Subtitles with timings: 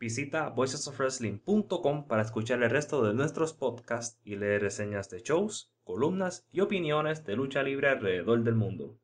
[0.00, 6.46] Visita voicesofwrestling.com para escuchar el resto de nuestros podcasts y leer reseñas de shows, columnas
[6.50, 8.96] y opiniones de lucha libre alrededor del mundo.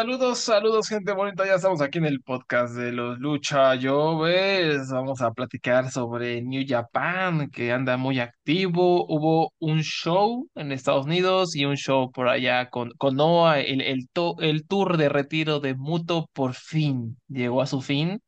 [0.00, 1.44] Saludos, saludos, gente bonita.
[1.44, 4.88] Ya estamos aquí en el podcast de los Lucha Ves.
[4.90, 9.04] Vamos a platicar sobre New Japan, que anda muy activo.
[9.06, 13.60] Hubo un show en Estados Unidos y un show por allá con, con Noah.
[13.60, 18.22] El, el, el tour de retiro de Muto por fin llegó a su fin,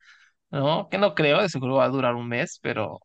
[0.50, 0.90] ¿no?
[0.90, 3.00] Que no creo, de seguro va a durar un mes, pero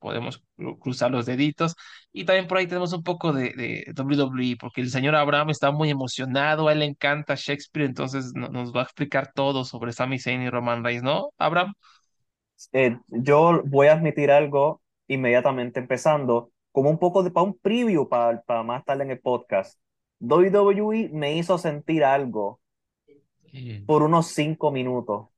[0.00, 0.42] podemos
[0.80, 1.76] cruzar los deditos.
[2.12, 5.70] Y también por ahí tenemos un poco de, de WWE, porque el señor Abraham está
[5.70, 10.18] muy emocionado, a él le encanta Shakespeare, entonces nos va a explicar todo sobre Sami
[10.18, 11.74] Zayn y Roman Reigns, ¿no, Abraham?
[12.72, 18.08] Eh, yo voy a admitir algo inmediatamente empezando, como un poco de para un preview
[18.08, 19.78] para, para más tarde en el podcast.
[20.20, 22.60] WWE me hizo sentir algo
[23.86, 25.28] por unos cinco minutos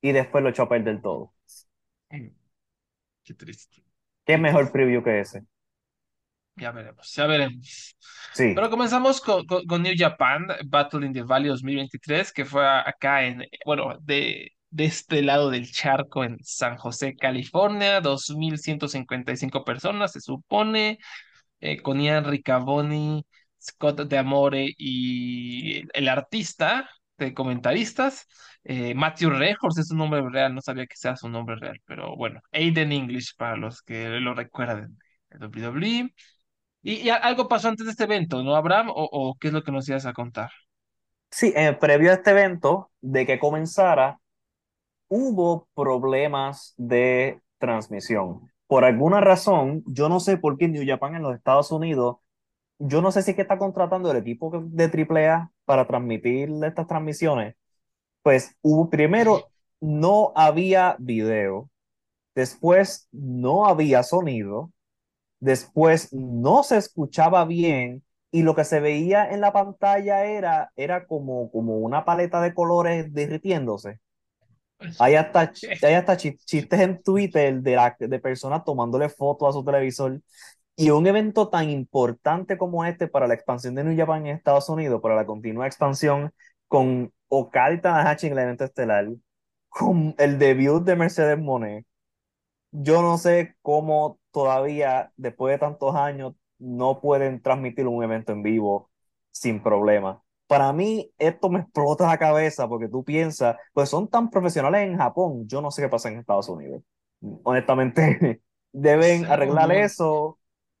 [0.00, 1.32] y después lo echó a perder todo.
[3.22, 3.84] Qué triste.
[4.28, 5.40] ¿Qué mejor preview que ese?
[6.56, 7.96] Ya veremos, ya veremos.
[8.34, 8.52] Sí.
[8.54, 13.46] Pero comenzamos con, con, New Japan, Battle in the Valley 2023, que fue acá en,
[13.64, 20.98] bueno, de, de este lado del charco en San José, California, 2.155 personas, se supone,
[21.60, 23.24] eh, con Ian Riccaboni,
[23.58, 28.26] Scott de Amore y el artista de comentaristas.
[28.64, 32.16] Eh, Matthew Rehors es su nombre real, no sabía que sea su nombre real, pero
[32.16, 34.98] bueno, Aiden English para los que lo recuerden
[35.30, 36.14] de WWE.
[36.82, 38.88] Y, algo pasó antes de este evento, ¿no, Abraham?
[38.90, 40.50] ¿O, qué es lo que nos ibas a contar?
[41.30, 44.18] Sí, eh, previo a este evento, de que comenzara,
[45.08, 48.50] hubo problemas de transmisión.
[48.66, 52.16] Por alguna razón, yo no sé por qué New Japan en los Estados Unidos,
[52.78, 56.86] yo no sé si es que está contratando el equipo de AAA para transmitir estas
[56.86, 57.56] transmisiones.
[58.22, 59.48] Pues hubo, primero,
[59.80, 61.70] no había video,
[62.34, 64.72] después no había sonido,
[65.40, 71.06] Después no se escuchaba bien y lo que se veía en la pantalla era, era
[71.06, 74.00] como, como una paleta de colores derritiéndose.
[74.98, 75.52] Hay hasta,
[75.82, 80.20] hay hasta chistes en Twitter de, la, de personas tomándole fotos a su televisor.
[80.80, 84.68] Y un evento tan importante como este para la expansión de New Japan en Estados
[84.68, 86.32] Unidos, para la continua expansión,
[86.68, 89.08] con Okada y Tanahashi en el evento estelar,
[89.68, 91.84] con el debut de Mercedes Monet,
[92.70, 98.44] yo no sé cómo todavía, después de tantos años, no pueden transmitir un evento en
[98.44, 98.88] vivo
[99.32, 100.22] sin problema.
[100.46, 104.96] Para mí, esto me explota la cabeza porque tú piensas, pues son tan profesionales en
[104.96, 106.84] Japón, yo no sé qué pasa en Estados Unidos.
[107.42, 110.38] Honestamente, deben arreglar eso.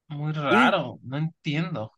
[0.08, 1.92] Muy raro, no entiendo.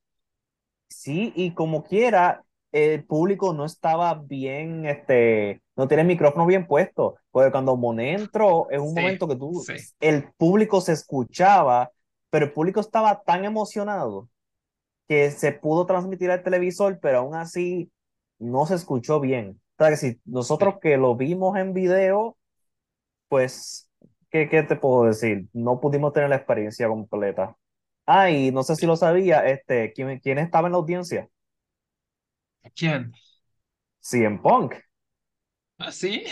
[0.88, 6.66] Sí, y como quiera, el público no estaba bien, este, no tiene el micrófono bien
[6.66, 9.64] puesto, porque cuando Monet entró, en un momento que tú,
[10.00, 11.90] el público se escuchaba,
[12.30, 14.28] pero el público estaba tan emocionado
[15.08, 17.90] que se pudo transmitir al televisor, pero aún así
[18.38, 19.60] no se escuchó bien.
[19.78, 22.36] O sea, que si nosotros que lo vimos en video,
[23.28, 23.88] pues,
[24.30, 25.48] ¿qué, ¿qué te puedo decir?
[25.52, 27.56] No pudimos tener la experiencia completa.
[28.12, 31.28] Ah, y no sé si lo sabía, este, ¿quién, quién estaba en la audiencia?
[32.74, 33.12] ¿Quién?
[34.00, 34.74] CM Punk.
[35.78, 36.24] ¿Ah, sí?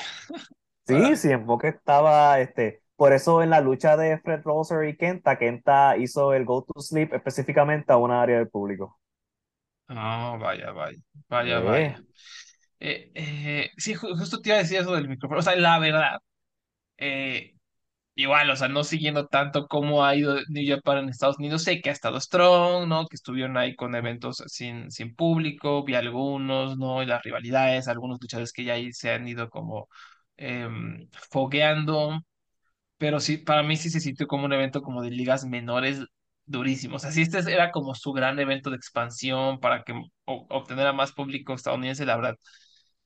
[0.88, 1.14] Sí, ah.
[1.14, 5.96] CM Punk estaba, este, por eso en la lucha de Fred Rosser y Kenta, Kenta
[5.96, 8.98] hizo el Go to Sleep específicamente a una área del público.
[9.86, 10.98] Ah, vaya, vaya,
[11.28, 12.02] vaya, vaya.
[12.80, 15.38] Eh, eh, sí, justo te iba a decir eso del micrófono.
[15.38, 16.18] O sea, la verdad,
[16.96, 17.57] eh,
[18.18, 21.80] igual, o sea, no siguiendo tanto cómo ha ido New Japan en Estados Unidos, sé
[21.80, 23.06] que ha estado strong, ¿no?
[23.06, 27.02] Que estuvieron ahí con eventos sin, sin público, vi algunos, ¿no?
[27.02, 29.88] Y las rivalidades, algunos luchadores que ya ahí se han ido como
[30.36, 32.20] em, fogueando,
[32.98, 36.04] pero sí, para mí sí se sintió como un evento como de ligas menores
[36.46, 37.04] durísimos.
[37.04, 39.92] Así este era como su gran evento de expansión para que
[40.26, 42.36] o- obtener a más público estadounidense, la verdad.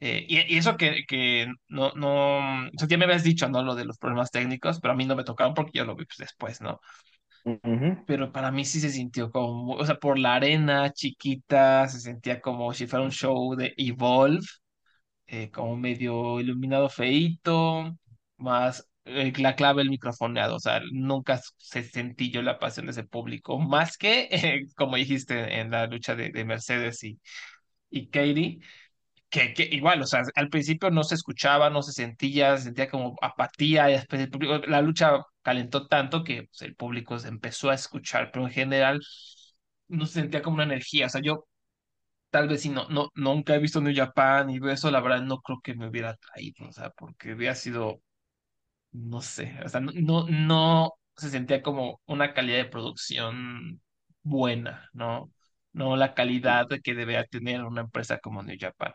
[0.05, 3.63] Eh, y, y eso que, que no, no, o sea, ya me habías dicho, ¿no?
[3.63, 6.05] Lo de los problemas técnicos, pero a mí no me tocaron porque yo lo vi
[6.07, 6.81] pues, después, ¿no?
[8.05, 12.41] Pero para mí sí se sintió como, o sea, por la arena chiquita, se sentía
[12.41, 14.45] como si fuera un show de Evolve
[15.29, 17.93] eh, como medio iluminado feíto,
[18.39, 22.93] más eh, la clave el microfoneado, o sea, nunca se sentí yo la pasión de
[22.93, 27.21] ese público, más que, eh, como dijiste, en la lucha de, de Mercedes y,
[27.91, 28.61] y Katie,
[29.55, 33.17] que, igual, o sea, al principio no se escuchaba, no se sentía, se sentía como
[33.23, 33.99] apatía, y
[34.69, 39.01] la lucha calentó tanto que pues, el público se empezó a escuchar, pero en general
[39.89, 41.47] no se sentía como una energía, o sea, yo
[42.31, 45.41] tal vez si no, no, nunca he visto New Japan y eso, la verdad no
[45.43, 48.03] creo que me hubiera traído, o sea, porque hubiera sido,
[48.93, 53.81] no sé, o sea, no, no, no se sentía como una calidad de producción
[54.23, 55.33] buena, ¿no?
[55.73, 58.93] No la calidad que debería tener una empresa como New Japan.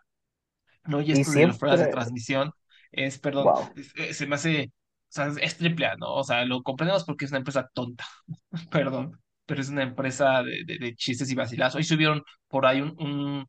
[0.88, 2.51] No, y Y esto de los pruebas de transmisión
[2.92, 3.74] es, perdón, wow.
[3.75, 4.72] es- es- se me hace, o
[5.10, 6.13] sea, es triple A, ¿no?
[6.16, 8.06] O sea, lo comprendemos porque es una empresa tonta,
[8.72, 11.75] perdón, pero es una empresa de, de, de chistes y vacilazos.
[11.78, 13.48] Hoy subieron por ahí un, un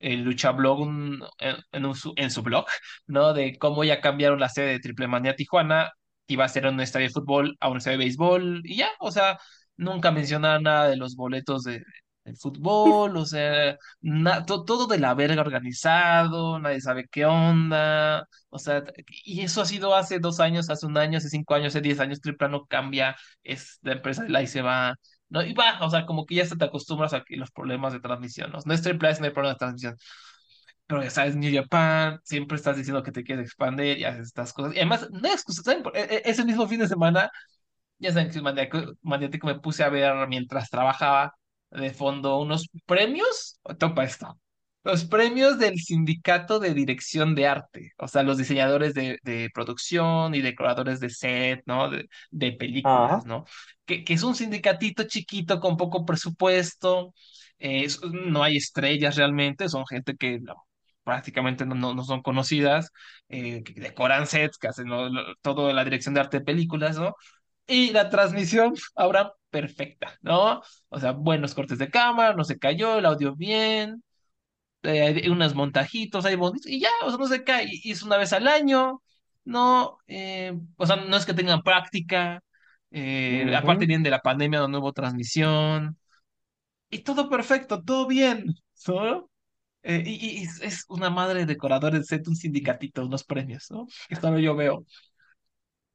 [0.00, 2.66] el Luchablog un- en, en un su, en su blog,
[3.06, 3.32] ¿no?
[3.34, 5.92] De cómo ya cambiaron la sede de Triple Manía Tijuana,
[6.26, 9.10] iba a ser un estadio de fútbol a un estadio de béisbol, y ya, o
[9.12, 9.38] sea,
[9.76, 11.82] nunca mencionaron nada de los boletos de,
[12.24, 18.26] del fútbol, o sea, na- to- todo de la verga organizado, nadie sabe qué onda,
[18.50, 18.84] o sea,
[19.24, 21.98] y eso ha sido hace dos años, hace un año, hace cinco años, hace diez
[22.00, 24.94] años, Triple A no cambia, es la empresa de la y se va
[25.28, 25.42] ¿no?
[25.42, 28.00] Y va, o sea, como que ya se te acostumbras a que los problemas de
[28.00, 28.58] transmisión, ¿no?
[28.66, 29.96] No es triple A, no hay problemas de transmisión,
[30.86, 34.52] pero ya sabes, New Japan, siempre estás diciendo que te quieres expandir y haces estas
[34.52, 34.74] cosas.
[34.74, 35.84] Y además, no hay excusa, ¿saben?
[35.94, 37.30] E- e- Ese mismo fin de semana,
[37.98, 38.40] ya saben que
[39.02, 41.34] maniático, me puse a ver mientras trabajaba
[41.72, 44.38] de fondo unos premios, topa esto,
[44.84, 50.34] los premios del Sindicato de Dirección de Arte, o sea, los diseñadores de, de producción
[50.34, 51.88] y decoradores de set, ¿no?
[51.90, 53.24] De, de películas, Ajá.
[53.24, 53.44] ¿no?
[53.84, 57.14] Que, que es un sindicatito chiquito con poco presupuesto,
[57.58, 60.54] eh, es- no hay estrellas realmente, son gente que no,
[61.04, 62.90] prácticamente no, no, no son conocidas,
[63.28, 64.86] eh, que decoran sets, que hacen
[65.42, 67.14] todo la dirección de arte de películas, ¿no?
[67.66, 70.62] Y la transmisión ahora perfecta, ¿no?
[70.88, 74.02] O sea, buenos cortes de cámara, no se cayó, el audio bien,
[74.82, 78.02] eh, hay unos montajitos ahí bonitos, y ya, o sea, no se cae, y es
[78.02, 79.02] una vez al año,
[79.44, 79.98] ¿no?
[80.06, 82.42] Eh, o sea, no es que tengan práctica,
[82.90, 85.98] eh, aparte vienen de la pandemia donde no hubo transmisión,
[86.90, 88.46] y todo perfecto, todo bien,
[88.88, 89.28] ¿no?
[89.84, 93.86] Eh, y, y es es una madre de decoradores, set un sindicatito, unos premios, ¿no?
[94.08, 94.86] Que solo yo veo.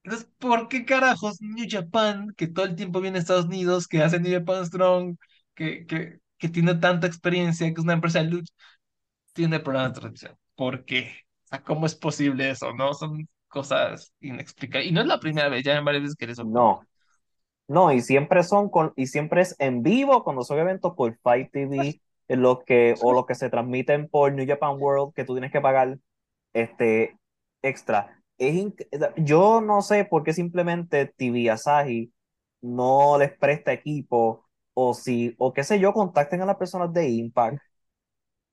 [0.07, 4.01] Entonces, ¿por qué carajos New Japan, que todo el tiempo viene a Estados Unidos, que
[4.01, 5.17] hace New Japan Strong,
[5.53, 8.53] que, que, que tiene tanta experiencia, que es una empresa de lucha,
[9.33, 10.37] tiene problemas de transmisión?
[10.55, 11.11] ¿Por qué?
[11.43, 12.93] O sea, ¿cómo es posible eso, no?
[12.93, 14.89] Son cosas inexplicables.
[14.89, 16.53] Y no es la primera vez, ya en varias veces que les ocurre.
[16.53, 16.81] No,
[17.67, 21.51] no, y siempre son con, y siempre es en vivo cuando son eventos por Fight
[21.51, 25.33] TV, en los que, o los que se transmiten por New Japan World, que tú
[25.33, 25.97] tienes que pagar
[26.53, 27.17] este
[27.61, 28.16] extra.
[28.37, 28.73] Es
[29.17, 32.13] yo no sé por qué simplemente TV Asahi
[32.61, 37.09] no les presta equipo, o si, o qué sé yo, contacten a las personas de
[37.09, 37.59] Impact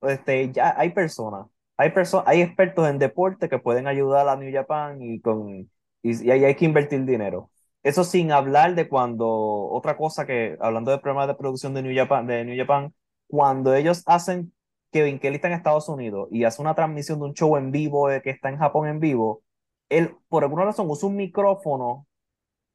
[0.03, 4.53] este, ya hay personas, hay personas, hay expertos en deporte que pueden ayudar a New
[4.53, 5.69] Japan y con y,
[6.03, 7.51] y ahí hay que invertir dinero.
[7.83, 11.95] Eso sin hablar de cuando, otra cosa que, hablando de problemas de producción de New
[11.97, 12.95] Japan, de New Japan,
[13.27, 14.53] cuando ellos hacen,
[14.91, 18.11] Kevin Kelly está en Estados Unidos y hace una transmisión de un show en vivo
[18.11, 19.43] eh, que está en Japón en vivo,
[19.89, 22.07] él por alguna razón usa un micrófono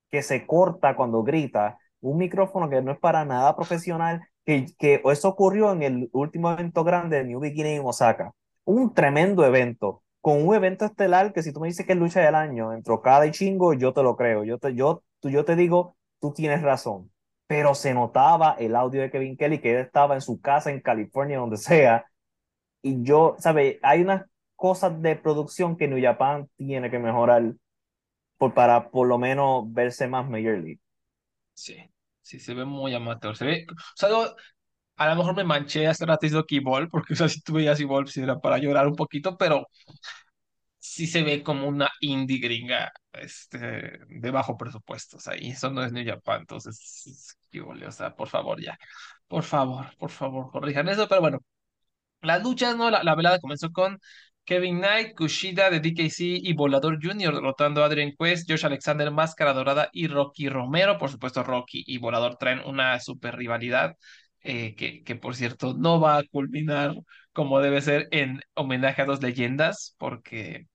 [0.10, 5.02] que se corta cuando grita, un micrófono que no es para nada profesional, que, que
[5.06, 8.34] eso ocurrió en el último evento grande de New Beginning en Osaka.
[8.66, 12.22] Un tremendo evento, con un evento estelar que si tú me dices que es lucha
[12.22, 15.46] del año, entre Okada y Chingo, yo te lo creo, yo te, yo, tú, yo
[15.46, 17.12] te digo, tú tienes razón.
[17.48, 20.82] Pero se notaba el audio de Kevin Kelly, que él estaba en su casa en
[20.82, 22.06] California, donde sea,
[22.82, 23.78] y yo, ¿sabes?
[23.84, 24.26] Hay unas
[24.60, 27.54] cosas de producción que New Japan tiene que mejorar
[28.38, 30.80] por, para por lo menos verse más Major League.
[31.54, 31.78] Sí,
[32.22, 33.36] sí, se ve muy amateur.
[33.36, 34.10] Se ve, o sea,
[34.98, 37.54] a lo mejor me manché hace rato diciendo que Evolve, porque o sea, si tú
[37.54, 39.68] veías Evolve, sí era para llorar un poquito, pero
[40.78, 45.18] sí se ve como una indie gringa este, de bajo presupuesto.
[45.18, 46.42] O sea, y eso no es New Japan.
[46.42, 47.38] Entonces,
[47.88, 48.78] o sea, por favor, ya.
[49.28, 51.08] Por favor, por favor, corrijan eso.
[51.08, 51.40] Pero bueno,
[52.22, 52.90] las luchas, ¿no?
[52.92, 54.00] La, la velada comenzó con
[54.50, 57.36] Kevin Knight, Kushida de DKC y Volador Jr.
[57.36, 60.98] derrotando a Adrian Quest, Josh Alexander, Máscara Dorada y Rocky Romero.
[60.98, 63.96] Por supuesto, Rocky y Volador traen una super rivalidad.
[64.42, 64.74] Eh,
[65.06, 66.96] que, por cierto no va a culminar
[67.34, 70.66] como debe ser en homenaje a dos leyendas, porque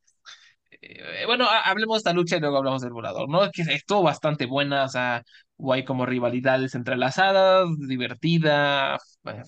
[0.80, 3.50] eh, bueno, hablemos de esta lucha y luego hablamos del volador, ¿no?
[3.50, 5.24] Que estuvo bastante buena, o sea,
[5.72, 9.42] hay como rivalidades entrelazadas, divertida, eh,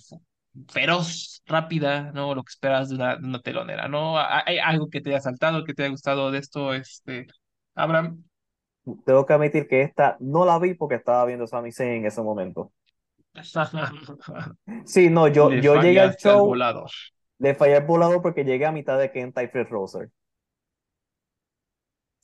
[0.69, 2.35] feroz, rápida, ¿no?
[2.35, 4.19] Lo que esperas de una, de una telonera, ¿no?
[4.19, 7.27] ¿Hay algo que te haya saltado, que te haya gustado de esto, este,
[7.75, 8.25] Abraham?
[9.05, 12.23] Tengo que admitir que esta no la vi porque estaba viendo Sami Zayn en ese
[12.23, 12.73] momento.
[14.87, 16.91] Sí, no, yo, Le yo llegué al al show, volador.
[17.39, 20.11] le fallé el volador porque llegué a mitad de Kenta y Fred Rosser.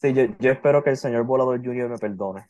[0.02, 1.88] Sí, yo, yo espero que el señor Volador Jr.
[1.88, 2.44] me perdone.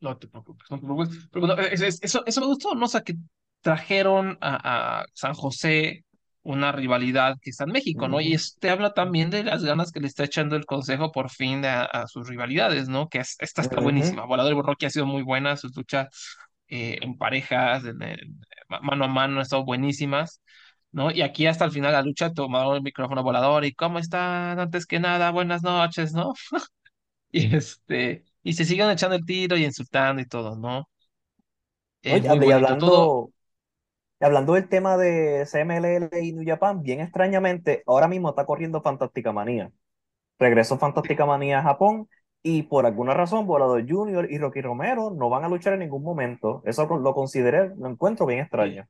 [0.00, 1.28] No te preocupes, no te preocupes.
[1.30, 2.86] Pero bueno, es- es- eso, eso me gustó, ¿no?
[2.86, 3.14] O sea, que
[3.62, 6.04] trajeron a, a San José
[6.44, 8.20] una rivalidad que está en México, ¿no?
[8.20, 11.30] Y Ujú, este habla también de las ganas que le está echando el consejo por
[11.30, 13.08] fin a, a sus rivalidades, ¿no?
[13.08, 14.26] Que es- esta está buenísima.
[14.26, 16.08] Volador y Rocky ha sido muy buena, sus luchas
[16.68, 17.98] eh, en parejas, en
[18.82, 20.40] mano a mano, han estado buenísimas.
[20.92, 21.10] ¿No?
[21.10, 24.60] Y aquí hasta el final de la lucha tomaron el micrófono volador y ¿cómo están?
[24.60, 26.34] Antes que nada, buenas noches, ¿no?
[27.32, 30.88] Y este, y se siguen echando el tiro y insultando y todo, ¿no?
[32.02, 33.16] Eh, Oye, muy y todo.
[34.24, 39.32] Hablando, del tema de CMLL y New Japan, bien extrañamente, ahora mismo está corriendo Fantástica
[39.32, 39.70] Manía.
[40.38, 42.08] Regresó Fantástica Manía a Japón
[42.42, 46.02] y por alguna razón Volador Junior y Rocky Romero no van a luchar en ningún
[46.02, 46.62] momento.
[46.64, 48.86] Eso lo consideré, lo encuentro bien extraño.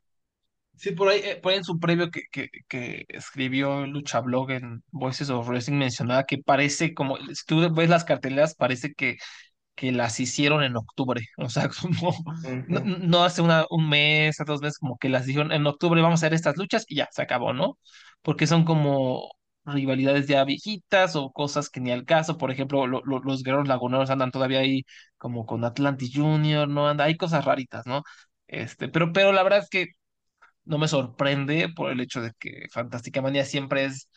[0.76, 4.82] sí, por ahí, eh, por en su previo que, que, que escribió Lucha Blog en
[4.90, 9.18] Voices of Wrestling mencionaba que parece como, si tú ves las carteleras, parece que
[9.74, 12.12] que las hicieron en octubre, o sea, como
[12.66, 16.22] no, hace una, un mes, a dos meses, como que las dijeron en octubre vamos
[16.22, 17.78] a hacer estas luchas y ya, se acabó, ¿no?
[18.22, 19.30] Porque son como
[19.64, 23.68] rivalidades ya viejitas o cosas que ni al caso, por ejemplo, lo- lo- los guerreros
[23.68, 24.84] laguneros andan todavía ahí
[25.18, 26.88] como con Atlantis Junior, ¿no?
[26.88, 28.02] Anda, hay cosas raritas, ¿no?
[28.48, 29.86] Este, pero, pero la verdad es que
[30.64, 34.08] no me sorprende por el hecho de que Fantástica Manía siempre es,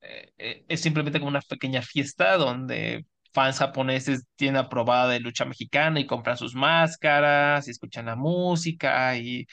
[0.00, 5.44] eh, eh, es simplemente como una pequeña fiesta donde fans japoneses tienen aprobada de lucha
[5.44, 9.46] mexicana y compran sus máscaras y escuchan la música y,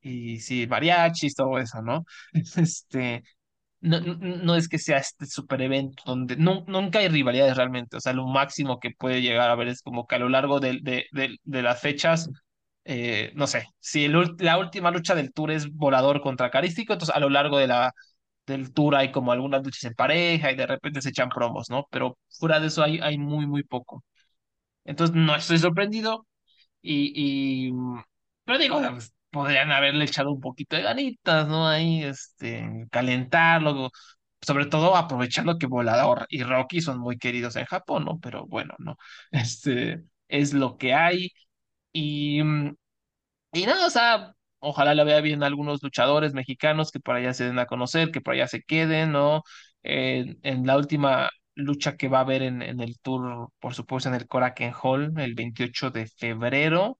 [0.00, 2.04] y sí, mariachis, todo eso, ¿no?
[2.56, 3.24] Este,
[3.80, 8.00] no, no, es que sea este super evento donde nu- nunca hay rivalidades realmente, o
[8.00, 10.78] sea, lo máximo que puede llegar a ver es como que a lo largo de,
[10.82, 11.06] de,
[11.44, 12.28] de, las fechas,
[12.84, 17.14] eh, no sé, si el la última lucha del tour es Volador contra Carístico, entonces
[17.14, 17.92] a lo largo de la,
[18.46, 21.86] del tour hay como algunas luchas en pareja y de repente se echan promos, ¿no?
[21.90, 24.04] Pero fuera de eso hay, hay muy, muy poco.
[24.84, 26.26] Entonces no estoy sorprendido,
[26.82, 27.12] y,
[27.70, 27.72] y,
[28.44, 31.68] pero digo, pues, podrían haberle echado un poquito de ganitas, ¿no?
[31.68, 33.90] Ahí, este, calentarlo,
[34.42, 38.18] sobre todo aprovechando que Volador y Rocky son muy queridos en Japón, ¿no?
[38.20, 38.96] Pero bueno, ¿no?
[39.32, 41.30] Este, es lo que hay.
[41.92, 42.40] Y,
[43.52, 44.34] y nada, o sea,
[44.66, 48.20] ojalá la vea bien algunos luchadores mexicanos que por allá se den a conocer, que
[48.20, 49.42] por allá se queden, ¿no?
[49.82, 54.08] En, en la última lucha que va a haber en, en el tour, por supuesto,
[54.08, 56.98] en el Korakuen Hall, el 28 de febrero.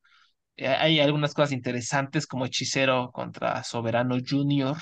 [0.57, 4.77] Eh, Hay algunas cosas interesantes como Hechicero contra Soberano Junior,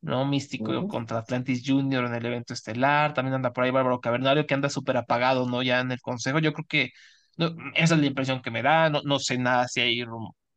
[0.00, 0.24] ¿no?
[0.26, 3.12] Místico contra Atlantis Junior en el evento estelar.
[3.14, 5.62] También anda por ahí Bárbaro Cavernario que anda súper apagado, ¿no?
[5.62, 6.38] Ya en el consejo.
[6.38, 6.90] Yo creo que
[7.36, 8.90] no, esa es la impresión que me da.
[8.90, 10.04] No, no sé nada si hay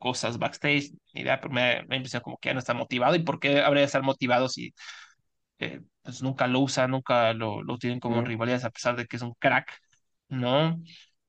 [0.03, 3.15] cosas backstage, ni idea, pero me da impresión como que ya no está motivado.
[3.15, 4.73] ¿Y por qué habría de estar motivado si
[5.59, 8.27] eh, pues nunca lo usa, nunca lo, lo tienen como en Mm.
[8.27, 9.71] rivalidades a pesar de que es un crack,
[10.29, 10.81] ¿no?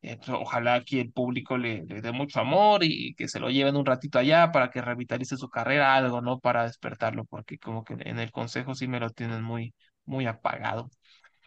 [0.02, 3.50] Eh, pues, ojalá aquí el público le, le dé mucho amor y que se lo
[3.50, 6.38] lleven un ratito allá para que revitalice su carrera, algo, ¿no?
[6.40, 10.90] Para despertarlo, porque como que en el consejo sí me lo tienen muy, muy apagado.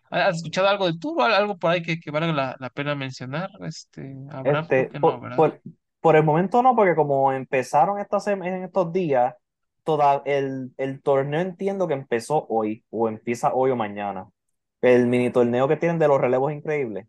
[0.09, 1.21] ¿Has escuchado algo de tú?
[1.21, 3.49] ¿Algo por ahí que, que valga la, la pena mencionar?
[3.65, 5.43] Este, Abraham, Este, que no, por, ¿verdad?
[5.43, 5.61] por,
[6.07, 9.35] por el momento no, porque como empezaron estas en estos días,
[9.83, 14.29] toda, el, el torneo entiendo que empezó hoy, o empieza hoy o mañana.
[14.81, 17.07] El mini torneo que tienen de los relevos increíbles.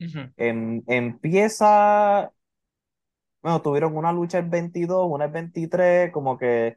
[0.00, 2.32] Ujú, Em- empieza,
[3.42, 6.76] bueno, tuvieron una lucha el 22, una el 23, como que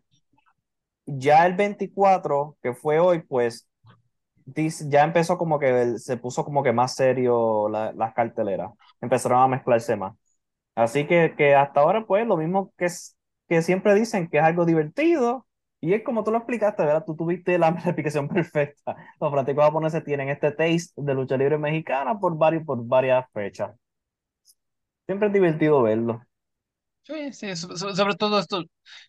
[1.06, 3.68] ya el 24, que fue hoy, pues
[4.90, 8.72] ya empezó como que se puso como que más serio la- las carteleras.
[9.02, 10.16] Empezaron a mezclarse más.
[10.78, 13.18] Así que, que hasta ahora, pues, lo mismo que, es-
[13.50, 15.46] que siempre dicen que es algo divertido,
[15.82, 17.06] Y es como tú lo explicaste, ¿verdad?
[17.06, 18.96] Tú tuviste la, explicación perfecta.
[19.22, 23.72] Los fanáticos japoneses tienen este taste de lucha libre mexicana por, varios, por varias fechas.
[25.06, 26.22] Siempre es divertido verlo.
[27.04, 28.64] Sí, sí, so- so- sobre todo esto,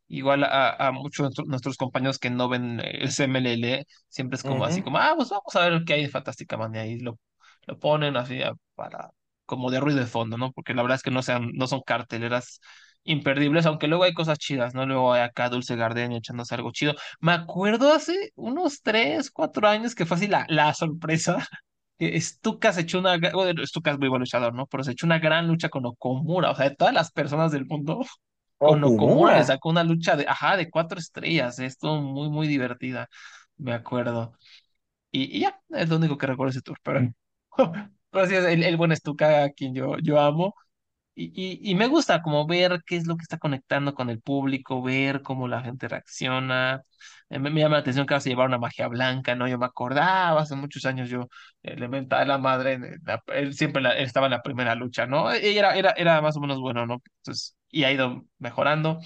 [0.06, 4.44] igual a, a muchos de nuestro- nuestros compañeros que no ven el CMLL, siempre es
[4.44, 4.84] como así, Ujú.
[4.84, 7.18] como, ah, pues vamos a ver qué hay de Fantástica Manía, y lo,
[7.66, 9.10] lo ponen así a- para,
[9.48, 10.52] como de ruido de fondo, ¿no?
[10.52, 12.60] Porque la verdad es que no sean, no son carteleras
[13.04, 14.86] imperdibles, aunque luego hay cosas chidas, ¿no?
[14.86, 16.94] Luego hay acá Dulce Gardenia echándose algo chido.
[17.20, 21.46] Me acuerdo hace unos tres, cuatro años que fue así la, la sorpresa
[21.98, 24.66] que Stuka se echó una, bueno, Stuka es muy buen luchador, ¿no?
[24.66, 27.66] Pero se echó una gran lucha con Okomura, o sea, de todas las personas del
[27.66, 28.04] mundo,
[28.62, 29.44] con Okomura le Okumura.
[29.44, 33.08] sacó una lucha de, ajá, de cuatro estrellas, esto muy, muy divertida,
[33.56, 34.36] me acuerdo.
[35.12, 37.08] Y, y ya, es lo único que recuerdo ese tour, pero,
[38.10, 40.54] pero sí, el, el buen Stuka a quien yo, yo amo.
[41.14, 44.82] Y, y, me gusta como ver qué es lo que está conectando con el público,
[44.82, 46.82] ver cómo la gente reacciona.
[47.28, 49.48] Eh, me, llama la atención que ahora se llevaron una magia blanca, ¿no?
[49.48, 51.28] Yo me acordaba, hace muchos años yo
[51.62, 52.78] eh, le mentaba a la madre,
[53.34, 55.34] él siempre estaba en la primera lucha, ¿no?
[55.36, 57.02] Y era, era, era más o menos bueno, ¿no?
[57.18, 59.00] Entonces, y ha ido mejorando.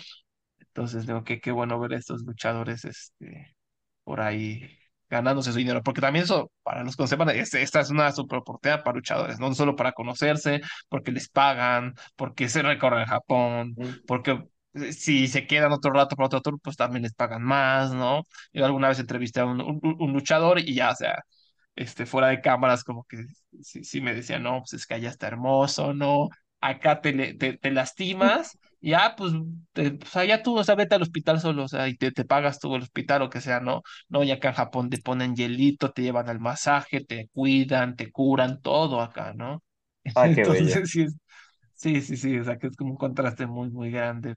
[0.60, 3.56] Entonces, digo que qué bueno ver a estos luchadores, este,
[4.04, 4.78] por ahí
[5.12, 8.12] ganándose su dinero, porque también eso, para los que no sepan, es- esta es una
[8.12, 13.76] super oportunidad para luchadores, no solo para conocerse, porque les pagan, porque se recorren Japón,
[14.06, 14.42] porque
[14.74, 18.26] eh, si se quedan otro rato para otro tour, pues también les pagan más, ¿no?
[18.52, 21.18] Yo alguna vez entrevisté a un, un- un luchador y ya, o sea,
[21.76, 23.24] este, fuera de cámaras, como que
[23.62, 26.28] sí, sí me decía, no, pues es que allá está hermoso, ¿no?
[26.60, 28.58] Acá te, te, te lastimas.
[28.84, 29.32] Ya, pues,
[29.72, 32.24] te- pues allá tú, o sea, vete al hospital solo, o sea, y te, te
[32.24, 33.82] pagas tú el hospital o que sea, ¿no?
[34.08, 38.10] No, y acá en Japón te ponen hielito, te llevan al masaje, te cuidan, te
[38.10, 39.62] curan, todo acá, ¿no?
[40.14, 40.76] Ah, qué bello.
[40.76, 41.16] Entonces, sí, es-
[41.74, 44.36] sí, sí, sí, o sea, que es como un contraste muy, muy grande.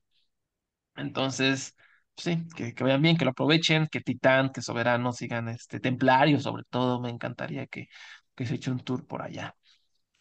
[0.95, 1.75] Entonces,
[2.17, 6.39] sí, que, que vayan bien, que lo aprovechen, que Titán, que Soberano sigan este Templario,
[6.39, 7.87] sobre todo, me encantaría que,
[8.35, 9.55] que se eche un tour por allá.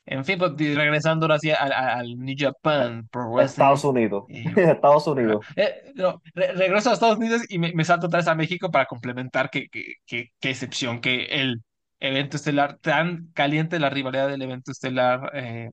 [0.07, 3.73] En fin, pues regresando ahora sí al, al New Japan Pro Wrestling.
[3.73, 4.25] Estados Unidos.
[4.29, 5.07] eh, Estados.
[5.07, 5.47] Unidos.
[5.57, 8.71] Eh, no, re- regreso a Estados Unidos y me, me salto otra vez a México
[8.71, 11.63] para complementar que, que, que, qué excepción que el
[12.01, 15.71] evento estelar, tan caliente la rivalidad del evento estelar eh,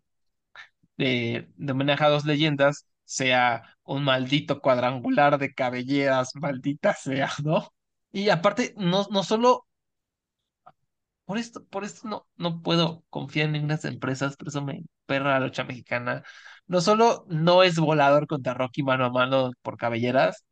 [0.97, 7.69] de, de homenaje a dos leyendas, sea un maldito cuadrangular de cabelleras, maldita sea, ¿no?
[8.11, 9.65] Y aparte, no, no solo
[11.31, 15.39] por esto, por esto no, no puedo confiar en ninguna empresas, por eso me perra
[15.39, 16.23] la lucha mexicana.
[16.67, 20.43] No solo no es volador contra Rocky mano a mano por cabelleras,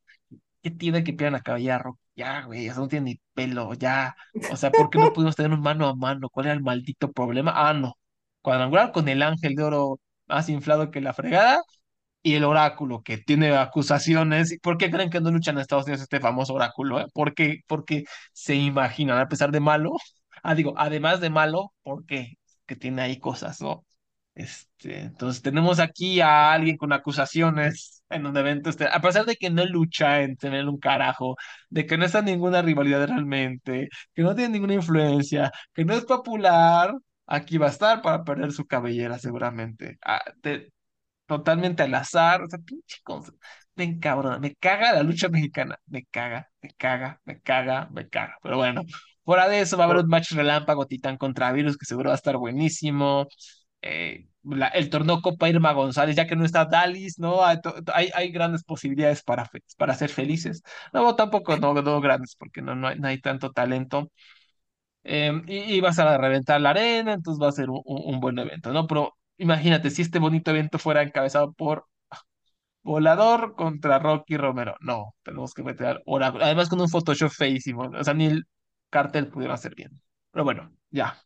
[0.64, 2.00] ¿Qué tiene que pillar la cabellera Rocky?
[2.16, 4.16] Ya, güey, eso no tiene ni pelo, ya.
[4.54, 6.30] O sea, ¿por qué no pudimos tener un mano a mano?
[6.30, 7.52] ¿Cuál era el maldito problema?
[7.56, 7.98] Ah, no.
[8.42, 11.62] Cuadrangular con el ángel de oro más inflado que la fregada
[12.22, 14.52] y el oráculo que tiene acusaciones.
[14.52, 17.00] ¿Y ¿Por qué creen que no luchan en Estados Unidos este famoso oráculo?
[17.02, 17.08] eh?
[17.14, 17.60] ¿Por qué?
[17.68, 19.92] Porque se imaginan, a pesar de malo,
[20.44, 22.38] ah, digo, además de malo, ¿por qué?
[22.66, 23.86] Que tiene ahí cosas, ¿no?
[24.36, 29.36] Este, entonces tenemos aquí a alguien con acusaciones en un evento, este, a pesar de
[29.36, 31.36] que no lucha en tener un carajo,
[31.70, 35.94] de que no está en ninguna rivalidad realmente, que no tiene ninguna influencia, que no
[35.94, 36.94] es popular,
[37.28, 39.98] aquí va a estar para perder su cabellera seguramente.
[40.06, 40.72] Ah, te-
[41.26, 43.32] totalmente al azar, o sea, pinche cosa.
[43.76, 48.38] Me encabrona, me caga la lucha mexicana, me caga, me caga, me caga, me caga.
[48.42, 48.84] Pero bueno,
[49.30, 52.14] fuera de eso va a haber un match relámpago Titán contra Virus que seguro va
[52.16, 53.28] a estar buenísimo.
[53.82, 57.44] Eh, la- el torneo Copa Irma González, ya que no está Dalis, ¿no?
[57.46, 57.58] Hay,
[57.94, 60.64] hay, hay grandes posibilidades para, fe- para ser felices.
[60.94, 64.12] No, tampoco, no, no grandes, porque no, no hay, no hay tanto talento.
[65.04, 68.72] Eh, y, y vas a reventar la arena, entonces va a ser un buen evento,
[68.74, 68.88] ¿no?
[68.88, 71.86] Pero imagínate, si este bonito evento fuera encabezado por
[72.84, 74.76] Volador contra Rocky Romero.
[74.82, 76.46] No, tenemos que meter Oráculo.
[76.46, 77.84] Además con un Photoshop feísimo.
[77.98, 78.46] O sea, ni el
[78.90, 80.02] cartel pudieron hacer bien.
[80.32, 81.18] Pero bueno, ya.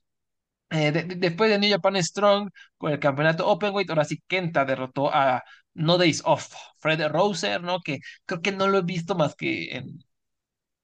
[0.69, 4.65] Eh, de- de- después de New Japan Strong con el campeonato Openweight, ahora sí Kenta
[4.65, 5.43] derrotó a
[5.75, 7.81] No Days Off, Fred Roser, ¿no?
[7.81, 9.99] Que creo que no lo he visto más que en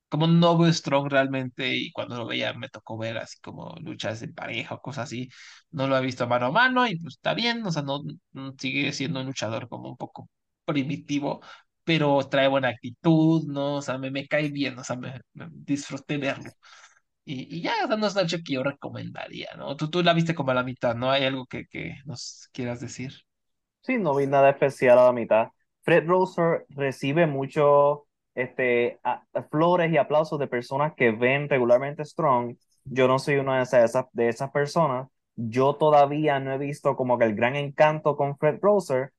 [0.10, 4.22] como no veo Strong realmente y cuando lo veía me tocó ver así como luchas
[4.24, 5.30] en pareja o cosas así,
[5.72, 8.02] no lo he visto mano a mano y pues está bien, o sea, no-
[8.58, 10.30] sigue siendo un luchador como un poco
[10.66, 11.42] primitivo,
[11.84, 13.76] pero trae buena actitud, ¿no?
[13.78, 16.52] O sea, me, me cae bien, o sea, me, me disfruté verlo.
[17.26, 19.76] Y, y ya, o sea, no es una que yo recomendaría, ¿no?
[19.78, 21.12] Tú, tú la viste como a la mitad, ¿no?
[21.12, 23.14] ¿Hay algo que, que nos quieras decir?
[23.82, 25.48] Sí, no vi nada especial a la mitad.
[25.82, 29.00] Fred Roser recibe mucho este,
[29.50, 32.56] flores y aplausos de personas que ven regularmente Strong.
[32.84, 35.08] Yo no soy una de esas, de esas personas.
[35.36, 39.12] Yo todavía no he visto como que el gran encanto con Fred Roser,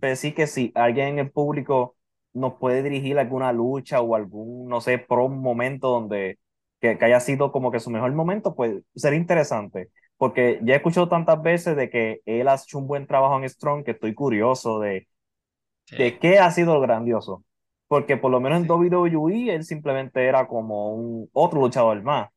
[0.00, 1.96] pero sí que sí, alguien en el público
[2.32, 6.38] nos puede dirigir alguna lucha o algún, no sé, pro momento donde
[6.80, 9.90] que, que haya sido como que su mejor momento, pues sería interesante.
[10.16, 13.48] Porque ya he escuchado tantas veces de que él ha hecho un buen trabajo en
[13.48, 15.08] Strong que estoy curioso de,
[15.96, 17.44] de Sí, qué ha sido lo grandioso.
[17.88, 22.30] Porque por lo menos en sí, WWE él simplemente era como un otro luchador más.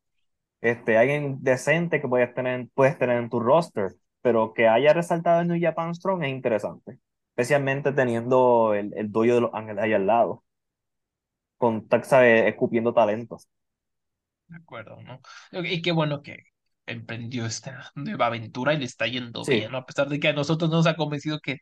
[0.62, 5.41] Este, alguien decente que puedes tener, puedes tener en tu roster, pero que haya resaltado
[5.41, 6.99] en New Japan Strong es interesante.
[7.36, 10.43] Especialmente teniendo el, el dojo de los ángeles ahí al lado,
[11.58, 12.48] con, ¿sabes?
[12.48, 13.48] escupiendo talentos.
[14.48, 15.22] de acuerdo, ¿no?
[15.63, 16.38] Y qué bueno que
[16.86, 19.78] emprendió esta nueva aventura y le está yendo Sí, bien, ¿no?
[19.78, 21.60] A pesar de que a nosotros nos ha convencido que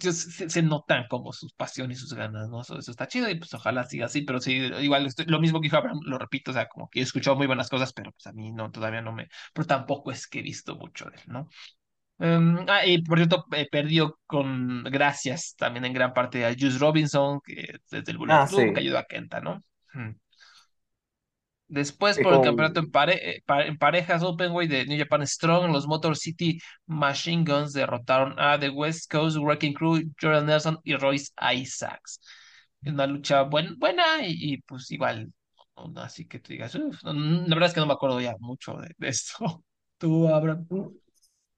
[0.00, 2.62] se, se- se notan como sus pasiones y sus ganas, ¿no?
[2.62, 5.60] Eso, eso está chido y pues ojalá siga así, pero sí, igual estoy- lo mismo
[5.60, 8.12] que dijo Abraham, lo repito, o sea, como que he escuchado muy buenas cosas, pero
[8.12, 11.16] pues a mí no, todavía no me, pero tampoco es que he visto mucho de
[11.18, 11.48] él, ¿no?
[12.18, 16.78] Em, ah, y por cierto, eh, perdió con gracias también en gran parte a Juice
[16.78, 19.60] Robinson, que desde el Bullet ah, Club, que ayudó a Kenta, ¿no?
[19.94, 20.10] Mm.
[21.66, 25.72] Después, sí, por el campeonato en, pare- eh, en parejas Openweight de New Japan Strong,
[25.72, 30.94] los Motor City Machine Guns derrotaron a The West Coast Wrecking Crew, Jordan Nelson y
[30.96, 32.20] Royce Isaacs.
[32.84, 35.32] Una lucha buen- buena y, y, pues igual,
[35.76, 37.12] no, así que tú digas, la
[37.54, 39.64] verdad es que no me acuerdo ya mucho de, de esto.
[39.98, 40.68] Tú, Abraham.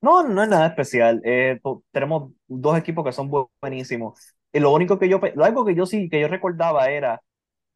[0.01, 1.21] No, no es nada especial.
[1.25, 4.19] Eh, tenemos dos equipos que son bu- buenísimos.
[4.53, 7.21] Y lo único que yo, lo algo que yo sí, que yo recordaba era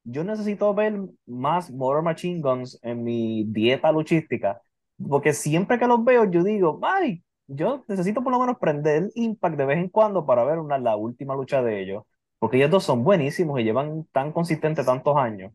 [0.04, 4.62] yo necesito ver más Motor Machine Guns en mi dieta luchística,
[5.09, 9.56] porque siempre que los veo yo digo, ay, yo necesito por lo menos prender Impact
[9.59, 12.04] de vez en cuando para ver una, la última lucha de ellos,
[12.38, 15.52] porque ellos dos son buenísimos y llevan tan consistente tantos años.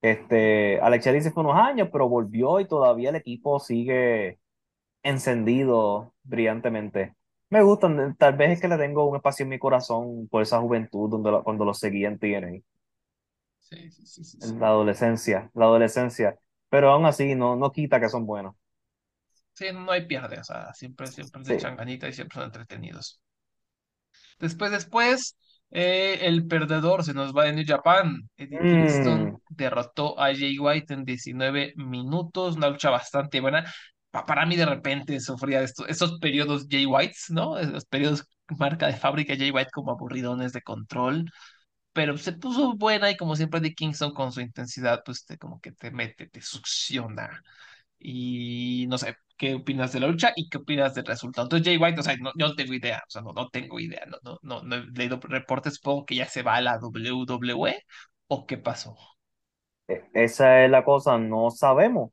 [0.00, 4.38] Este, Alex dice fue unos años, pero volvió y todavía el equipo sigue
[5.02, 7.14] encendido brillantemente.
[7.50, 10.60] Me gustan, tal vez es que le tengo un espacio en mi corazón por esa
[10.60, 12.62] juventud donde lo- cuando los seguí en TNA.
[13.60, 14.58] Sí, sí, sí, sí, sí.
[14.60, 16.38] La adolescencia, la adolescencia.
[16.68, 18.54] Pero aún así no, no quita que son buenos.
[19.54, 21.54] Sí, no hay pierde, o sea, siempre, siempre se Sí.
[21.54, 23.20] echan ganita y siempre son entretenidos.
[24.38, 25.36] Después, después,
[25.70, 28.28] eh, el perdedor se nos va de New Japan.
[28.36, 33.64] Eddie Mm, Kingston derrotó a Jay White en 19 minutos, una lucha bastante buena.
[34.12, 37.58] Pa- para mí, de repente, sufría de estos, esos periodos Jay Whites, ¿no?
[37.58, 38.26] Esos periodos
[38.58, 41.30] marca de fábrica Jay White como aburridones de control.
[41.92, 45.60] Pero se puso buena y como siempre Eddie Kingston con su intensidad, pues te, como
[45.60, 47.42] que te mete, te succiona.
[47.98, 51.46] Y no sé, ¿qué opinas de la lucha y qué opinas del resultado?
[51.46, 53.80] Entonces, Jay White, o sea, no, yo no tengo idea, o sea, no, no tengo
[53.80, 56.78] idea, no, no, no, no he leído reportes, supongo que ya se va a la
[56.78, 57.84] WWE
[58.28, 58.96] o qué pasó.
[59.88, 62.10] e- esa es la cosa, no sabemos.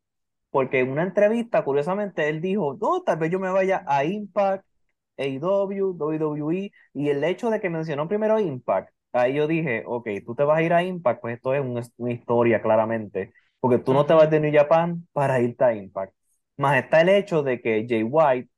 [0.51, 4.65] Porque en una entrevista, curiosamente, él dijo, no, tal vez yo me vaya a Impact,
[5.17, 10.35] AEW, WWE, y el hecho de que mencionó primero Impact, ahí yo dije, ok, tú
[10.35, 13.93] te vas a ir a Impact, pues esto es un- una historia claramente, porque tú
[13.93, 16.13] no te vas de New Japan para irte a Impact.
[16.57, 18.49] Más está el hecho de que Jay White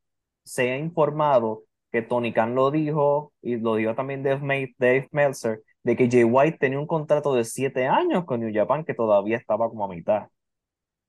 [0.43, 5.07] se ha informado que Tony Khan lo dijo, y lo dijo también Dave, May- Dave
[5.11, 8.93] Meltzer, de que Jay White tenía un contrato de siete años con New Japan que
[8.93, 10.27] todavía estaba como a mitad.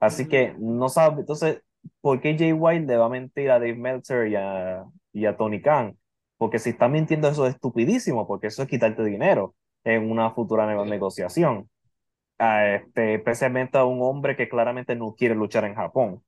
[0.03, 1.62] Así que no sabe, entonces,
[2.01, 5.37] ¿por qué Jay White le va a mentir a Dave Meltzer y a, y a
[5.37, 5.97] Tony Khan?
[6.38, 10.67] Porque si está mintiendo eso es estupidísimo, porque eso es quitarte dinero en una futura
[10.85, 11.71] negociación.
[12.38, 16.25] A este, especialmente a un hombre que claramente no quiere luchar en Japón.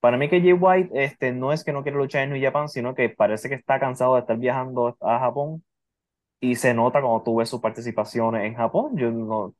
[0.00, 2.68] Para mí que Jay White este, no es que no quiere luchar en New Japan,
[2.68, 5.64] sino que parece que está cansado de estar viajando a Japón
[6.40, 8.96] y se nota cuando tú ves sus participaciones en Japón.
[8.96, 9.54] Yo no,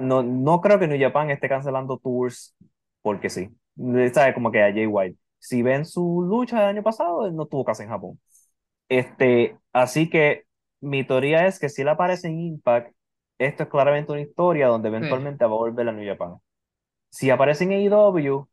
[0.00, 2.56] no, no creo que New Japan esté cancelando tours
[3.02, 3.50] porque sí.
[4.12, 4.34] ¿Sabes?
[4.34, 5.18] Como que a Jay White.
[5.38, 8.18] Si ven su lucha del año pasado, él no tuvo casa en Japón.
[8.88, 10.44] Este, así que
[10.80, 12.94] mi teoría es que si él aparece en Impact,
[13.38, 14.94] esto es claramente una historia donde sí.
[14.96, 16.36] eventualmente va a volver a New Japan.
[17.10, 18.48] Si aparece en AEW,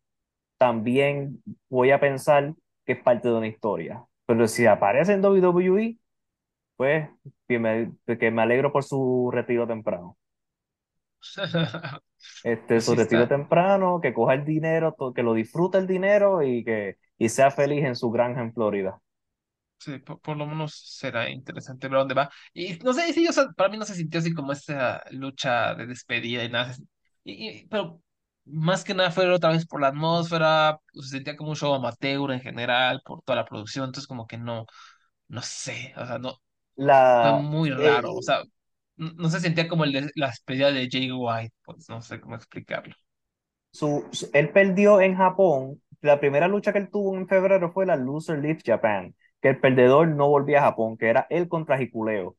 [0.57, 2.53] también voy a pensar
[2.85, 4.05] que es parte de una historia.
[4.25, 5.97] Pero si aparece en WWE,
[6.77, 7.09] pues
[7.47, 10.17] que me, que me alegro por su retiro temprano.
[12.43, 16.97] Este, su retiro temprano, que coja el dinero, que lo disfrute el dinero y que
[17.17, 18.99] y sea feliz en su granja en Florida.
[19.79, 22.29] sí, por, por lo menos será interesante ver dónde va.
[22.53, 25.75] Y no sé, sí, o sea, para mí no se sintió así como esta lucha
[25.75, 26.75] de despedida y nada.
[27.23, 28.01] Y, y- pero
[28.45, 32.31] más que nada fue otra vez por la atmósfera, se sentía como un show amateur
[32.31, 34.65] en general, por toda la producción, entonces como que no,
[35.29, 36.37] no sé, o sea, no,
[37.21, 38.51] fue La, muy raro, o eh, sea, n-
[39.17, 42.35] no se sentía como el de- la despedida de Jay White, pues no sé cómo
[42.35, 42.93] explicarlo.
[43.71, 45.81] su, su- él perdió en Japón.
[46.01, 49.59] La primera lucha que él tuvo en febrero fue la Loser Leaves Japan, que el
[49.59, 52.37] perdedor no volvía a Japón, que era él contra Hikuleo.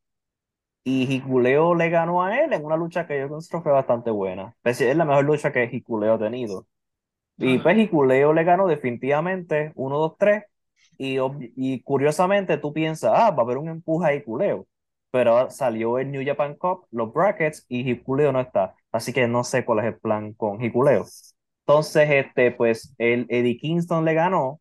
[0.85, 4.57] Y Hikuleo le ganó a él en una lucha que yo considero fue bastante buena.
[4.65, 6.67] Es es la mejor lucha que Hikuleo ha tenido.
[7.39, 10.45] Y pues Hikuleo le ganó definitivamente 1, 2, 3.
[10.99, 11.19] Y,
[11.57, 14.67] y curiosamente tú piensas, ah, va a haber un empuje a Hikuleo.
[15.13, 18.77] Pero salió el New Japan Cup, los brackets, y Hikuleo no está.
[18.93, 21.07] Así que no sé cuál es el plan con Hikuleo.
[21.67, 24.61] Entonces, este, pues el Eddie Kingston le ganó.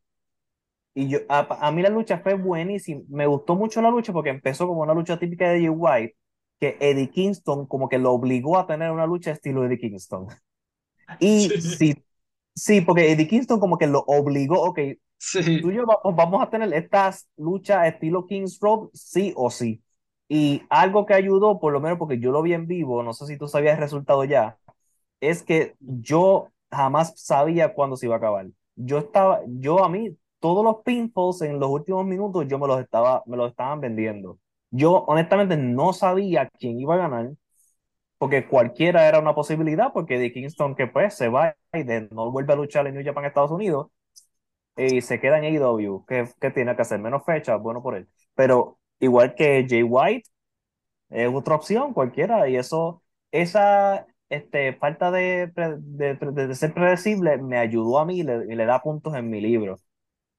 [0.94, 3.02] Y yo, a, a mí la lucha fue buenísima.
[3.10, 6.16] Me gustó mucho la lucha porque empezó como una lucha típica de Jay White,
[6.60, 10.28] que Eddie Kingston como que lo obligó a tener una lucha estilo Eddie Kingston.
[11.20, 11.96] Y sí,
[12.56, 14.80] sí, porque Eddie Kingston como que lo obligó, ok,
[15.18, 15.62] sí.
[15.62, 19.84] tú y yo vamos, vamos a tener estas luchas estilo Kings Road, sí o sí.
[20.34, 23.26] Y algo que ayudó, por lo menos porque yo lo vi en vivo, no sé
[23.28, 24.58] si tú sabías el resultado ya,
[25.22, 28.48] es que yo jamás sabía cuándo se iba a acabar.
[28.76, 32.80] Yo estaba, yo a mí, todos los pinfalls en los últimos minutos, yo me los
[32.82, 34.40] estaba, me los estaban vendiendo.
[34.72, 37.32] Yo honestamente no sabía quién iba a ganar,
[38.18, 42.32] porque cualquiera era una posibilidad, porque de Kingston que pues se va y de, no
[42.32, 43.88] vuelve a luchar en New Japan Estados Unidos
[44.78, 47.00] y se queda en AEW, ¿qué, qué tiene que hacer?
[47.00, 48.10] Menos fechas, bueno por él.
[48.36, 50.30] Pero igual que Jay White,
[51.10, 57.38] es otra opción, cualquiera, y eso, esa este, falta de, de, de- de ser predecible
[57.38, 59.78] me ayudó a mí y le, le da puntos en mi libro.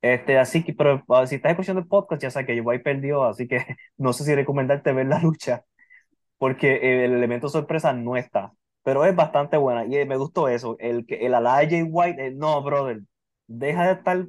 [0.03, 3.25] Este, así que, pero ah, si estás escuchando el podcast, ya sabes que White perdió,
[3.25, 3.59] así que
[3.99, 5.65] no sé si recomendarte ver la lucha,
[6.39, 10.77] porque el elemento sorpresa no está, pero es bastante buena, y eh, me gustó eso,
[10.81, 13.01] el el ala de Jay White, eh, no, brother,
[13.47, 14.27] deja de estar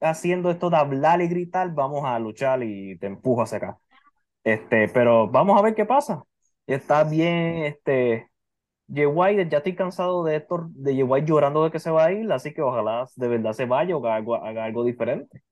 [0.00, 3.78] haciendo esto de hablar y gritar, vamos a luchar y te empujo hacia acá.
[4.44, 6.24] Este, pero vamos a ver qué pasa.
[6.66, 8.30] Está bien, este,
[8.88, 12.30] White, ya estoy cansado de esto, de White llorando de que se va a ir,
[12.32, 15.42] así que ojalá de verdad se vaya o haga algo, haga algo diferente.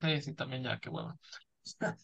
[0.00, 1.18] Sí, sí, también ya, qué bueno.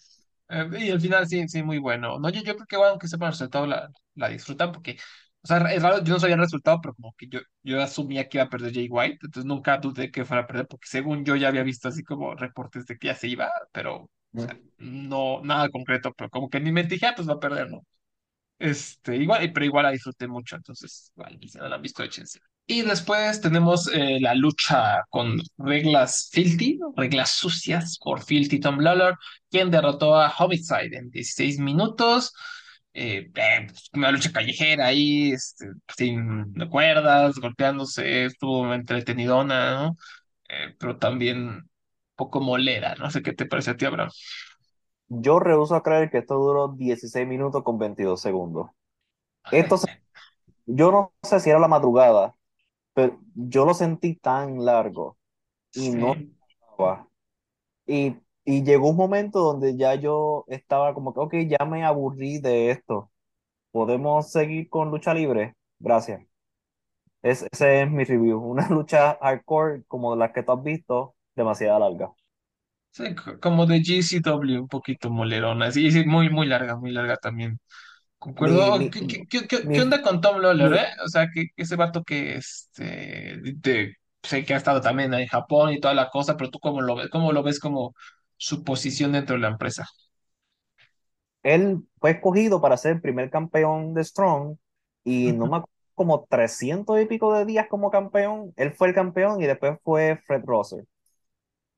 [0.50, 2.18] Eh, y al final sí, sí, muy bueno.
[2.18, 4.98] No, yo, yo creo que bueno, que sepan el resultado la, la disfrutan porque,
[5.44, 8.28] o sea, es raro, yo no sabía el resultado, pero como que yo, yo asumía
[8.28, 11.24] que iba a perder Jay White, entonces nunca dudé que fuera a perder, porque según
[11.24, 14.58] yo ya había visto así como reportes de que ya se iba, pero, o sea,
[14.78, 17.82] no, nada concreto, pero como que ni me dije, ah, pues va a perder, ¿no?
[18.58, 22.40] Este, igual, pero igual la disfruté mucho, entonces, igual, si no la han visto, échense.
[22.66, 29.18] Y después tenemos eh, la lucha con reglas filthy, reglas sucias por Filthy Tom Lawlor,
[29.50, 32.32] quien derrotó a Homicide en 16 minutos.
[32.94, 39.96] Eh, eh, pues, una lucha callejera ahí, este, sin cuerdas, golpeándose, estuvo entretenidona, ¿no?
[40.48, 41.68] Eh, pero también
[42.16, 44.10] poco molera, no sé qué te parece a ti, Abraham.
[45.08, 48.70] Yo rehúso a creer que esto duró 16 minutos con 22 segundos.
[49.50, 49.88] Esto, se-
[50.66, 52.36] yo no sé si era la madrugada,
[52.94, 55.18] pero yo lo sentí tan largo
[55.74, 56.34] y no Sí.
[56.76, 57.08] estaba.
[57.86, 62.38] Y, y llegó un momento donde ya yo estaba como que, ok, ya me aburrí
[62.40, 63.10] de esto.
[63.72, 65.54] ¿Podemos seguir con lucha libre?
[65.80, 66.22] Gracias.
[67.22, 68.38] Es, ese es mi review.
[68.44, 72.12] Una lucha hardcore como las que tú has visto, demasiado larga.
[72.90, 75.72] Sí, co- como de GCW, un poquito molerona.
[75.72, 77.58] Sí, sí, muy, muy larga, muy larga también.
[78.38, 78.78] Mi, Concuerdo.
[78.78, 80.86] mi, ¿Qué, qué, qué, qué- mi, qué onda con Tom Lawlor, mi, eh?
[81.04, 85.26] O sea, que, que ese vato que este, de- sé que ha estado también en
[85.28, 87.94] Japón y toda la cosa, pero tú cómo lo ves, cómo lo ves como
[88.36, 89.86] su posición dentro de la empresa.
[91.42, 94.56] él fue escogido para ser el primer campeón de Strong
[95.04, 98.52] y no me acuerdo, como 300 y pico de días como campeón.
[98.56, 100.84] Él fue el campeón y después fue Fred Rosser.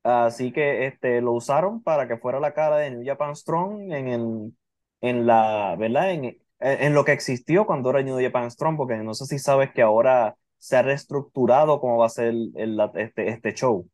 [0.03, 4.09] Así que este, lo usaron para que fuera la cara de New Japan Strong en,
[4.09, 4.55] el,
[5.01, 6.13] en la, ¿verdad?
[6.13, 9.73] En, en, lo que existió cuando era New Japan Strong, porque no sé si sabes
[9.73, 13.89] que ahora se ha reestructurado cómo va a ser el, la- este, este show.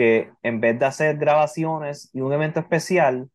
[0.00, 3.30] Que en vez de hacer grabaciones y un evento especial,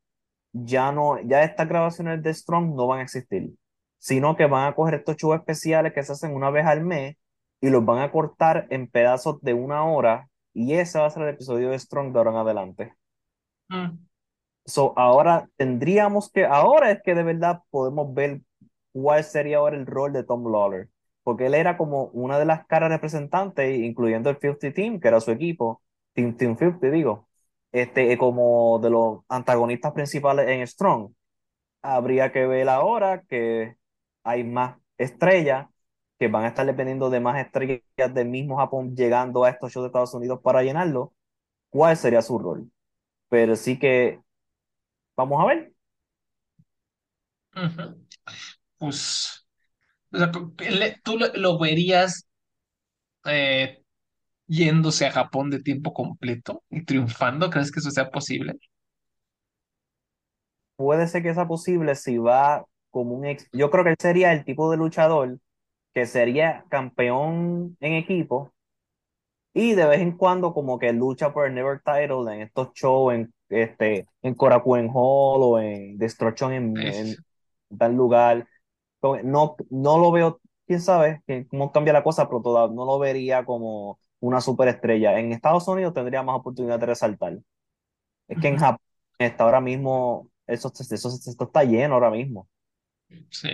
[0.52, 3.52] ya no, ya estas grabaciones de Strong no van a existir,
[4.00, 7.18] sino que van a coger estos shows especiales que se hacen una vez al mes
[7.62, 11.24] y los van a cortar en pedazos de una hora y ese va a ser
[11.24, 12.94] el episodio de Strong de ahora en adelante.
[13.70, 14.06] Mm,
[14.66, 18.42] So, ahora tendríamos que, ahora es que de verdad podemos ver
[18.94, 20.90] cuál sería ahora el rol de Tom Lawler,
[21.24, 25.22] porque él era como una de las caras representantes, incluyendo el 50 Team, que era
[25.22, 25.84] su equipo,
[26.16, 27.30] Team, Team 50, digo,
[27.74, 31.14] este, como de los antagonistas principales en Strong.
[31.84, 33.76] Habría que ver ahora que
[34.24, 35.68] hay más estrellas
[36.20, 39.84] que van a estar dependiendo de más estrellas del mismo Japón llegando a estos shows
[39.86, 41.14] de Estados Unidos para llenarlo,
[41.70, 42.72] cuál sería su rol.
[43.30, 44.22] Pero sí que
[45.18, 45.74] vamos a ver.
[48.78, 49.46] Pues,
[51.04, 52.28] tú lo, lo verías
[53.26, 53.84] eh,
[54.48, 57.50] yéndose a Japón de tiempo completo y triunfando.
[57.50, 58.54] ¿Crees que eso sea posible?
[60.76, 63.48] puede ser que sea posible si va como un ex.
[63.52, 65.40] Yo creo que él sería el tipo de luchador
[65.94, 68.54] que sería campeón en equipo
[69.54, 73.14] y de vez en cuando como que lucha por el Never Title en estos shows
[73.14, 77.18] en este en Korakuen Hall o en Destruction en, en
[77.78, 78.48] tal lugar.
[79.24, 83.46] No, no lo veo, quién sabe cómo cambia la cosa, pero todavía no lo vería
[83.46, 85.20] como una superestrella.
[85.20, 87.38] En Estados Unidos tendría más oportunidad de resaltar.
[88.28, 88.82] Es que en Japón
[89.20, 92.50] está ahora mismo, eso, eso, esto está lleno ahora mismo.
[93.30, 93.50] Sí.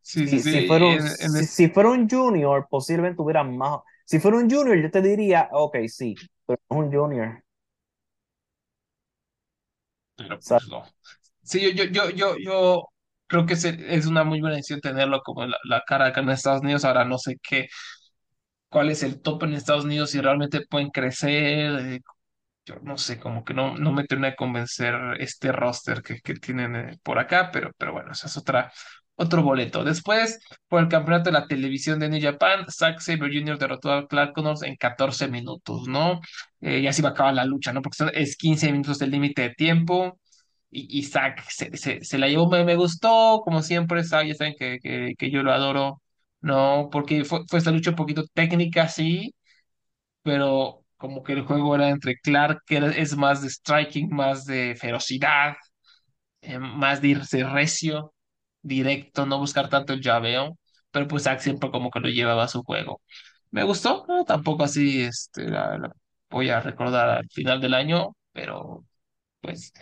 [0.00, 3.80] Sí, sí, si, fuera un, si, fuera un junior, posiblemente hubiera más.
[4.04, 6.14] Si fuera un junior, yo te diría, ok, sí,
[6.46, 7.44] pero no es un junior.
[10.16, 10.84] Pero pues no.
[11.42, 12.88] Sí, yo, yo, yo, yo, yo
[13.26, 16.62] creo que es, una muy buena decisión tenerlo como la, la, cara acá en Estados
[16.62, 16.84] Unidos.
[16.84, 17.68] Ahora no sé qué,
[18.68, 21.78] cuál es el top en Estados Unidos, si realmente pueden crecer.
[21.80, 22.00] Eh,
[22.66, 26.34] yo no sé, como que no, no me termina de convencer este roster que, que
[26.34, 28.72] tienen eh, por acá, pero, pero bueno, esa es otra,
[29.16, 29.84] otro boleto.
[29.84, 33.58] Después, por el campeonato de la televisión de New Japan, Zack Sabre Jr.
[33.58, 36.20] derrotó a Clark Connors en 14 minutos, ¿no?
[36.60, 37.82] Eh, y así va a acabar la lucha, ¿no?
[37.82, 40.18] Porque es 15 minutos del límite de tiempo.
[40.70, 44.34] Y, y Zack se, se, se, la llevó, me, me, gustó, como siempre, Zack, ya
[44.34, 46.02] saben que, que, que yo lo adoro,
[46.40, 46.88] ¿no?
[46.90, 49.34] Porque fue, fue esta lucha un poquito técnica, sí,
[50.22, 54.76] pero como que el juego era entre Clark, que es más de striking, más de
[54.76, 55.56] ferocidad,
[56.42, 58.14] eh, más de irse recio,
[58.62, 60.58] directo, no buscar tanto el llaveo,
[60.90, 63.02] pero pues Zack siempre como que lo llevaba a su juego.
[63.50, 65.92] Me gustó, no, tampoco así este, la,
[66.30, 68.84] voy a recordar al final del año, pero
[69.40, 69.72] pues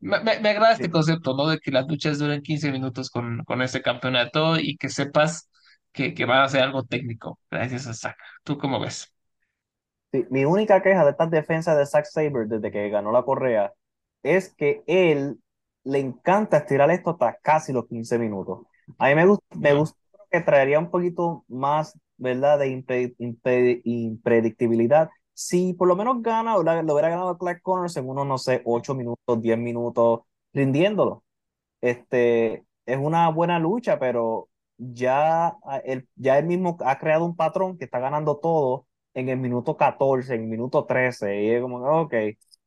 [0.00, 1.48] me, me, agrada este concepto, ¿no?
[1.48, 5.48] De que las luchas duren 15 minutos con, con este campeonato y que sepas
[5.96, 8.16] que, que van a ser algo técnico, gracias a Zack.
[8.44, 9.12] ¿Tú cómo ves?
[10.30, 13.74] mi única queja de estas defensas de Zack Saber desde que ganó la correa
[14.22, 15.38] es que él
[15.84, 18.66] le encanta estirar esto hasta casi los 15 minutos.
[18.98, 19.98] A mí me gusta, me gusta
[20.30, 22.68] que traería un poquito más, ¿verdad?, de
[23.84, 25.10] impredictibilidad.
[25.34, 28.62] Si por lo menos gana, o lo hubiera ganado Clark Connors en unos, no sé,
[28.64, 30.20] 8 minutos, 10 minutos,
[30.54, 31.24] rindiéndolo.
[31.80, 37.78] Este, es una buena lucha, pero ya él, ya él mismo ha creado un patrón
[37.78, 41.78] que está ganando todo en el minuto 14, en el minuto 13, y es como,
[41.78, 42.14] ok,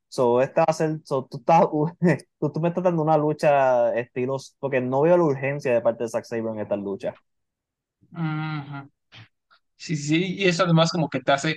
[0.08, 1.68] so, esta va a ser, so, tú, estás,
[2.40, 6.10] tú, me estás dando una lucha estilos, porque no veo la urgencia de parte de
[6.10, 7.14] Zack Sabre en esta lucha.
[9.76, 11.56] Sí, sí, y eso además como que te hace,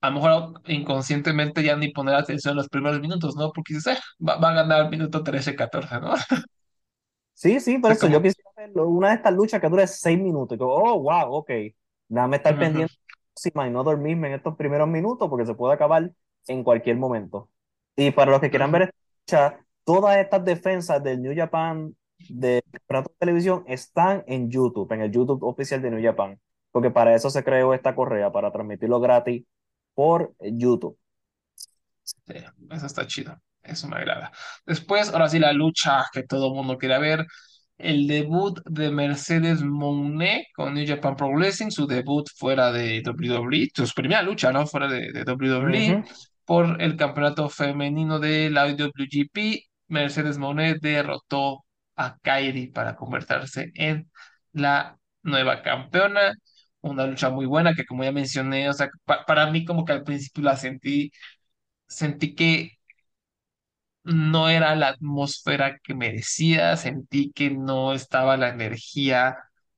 [0.00, 3.50] a lo mejor inconscientemente ya ni poner atención en los primeros minutos, ¿no?
[3.52, 6.14] Porque dices, eh, va, a ganar el minuto 13, 14, ¿no?
[7.36, 10.56] Sí, sí, por eso yo quisiera una de estas luchas que dure seis minutos.
[10.56, 11.50] Y que, oh, wow, ok.
[12.08, 12.94] Dame estar pendiente
[13.44, 16.10] y no dormirme en estos primeros minutos porque se puede acabar
[16.46, 17.50] en cualquier momento.
[17.96, 18.94] Y para los que quieran ver
[19.26, 21.94] esta todas estas defensas del New Japan
[22.28, 27.14] de de televisión están en YouTube, en el YouTube oficial de New Japan, porque para
[27.14, 29.44] eso se creó esta correa, para transmitirlo gratis
[29.94, 30.98] por YouTube.
[32.02, 32.34] Sí,
[32.70, 34.32] eso está chido, eso me agrada.
[34.66, 37.26] Después, ahora sí, la lucha que todo el mundo quiere ver,
[37.78, 43.70] el debut de Mercedes Monet con New Japan Pro Wrestling, su debut fuera de WWE,
[43.74, 44.66] su primera lucha, ¿no?
[44.66, 46.04] Fuera de, de WWE,
[46.44, 49.64] por el campeonato femenino de la IWGP.
[49.88, 51.64] Mercedes Monet derrotó
[51.96, 54.10] a Kairi para convertirse en
[54.52, 56.32] la nueva campeona.
[56.80, 58.88] Una lucha muy buena que, como ya mencioné, o sea,
[59.26, 61.10] para mí, como que al principio la sentí,
[61.86, 62.72] sentí que
[64.04, 69.36] no era la atmósfera que merecía, sentí que no estaba la energía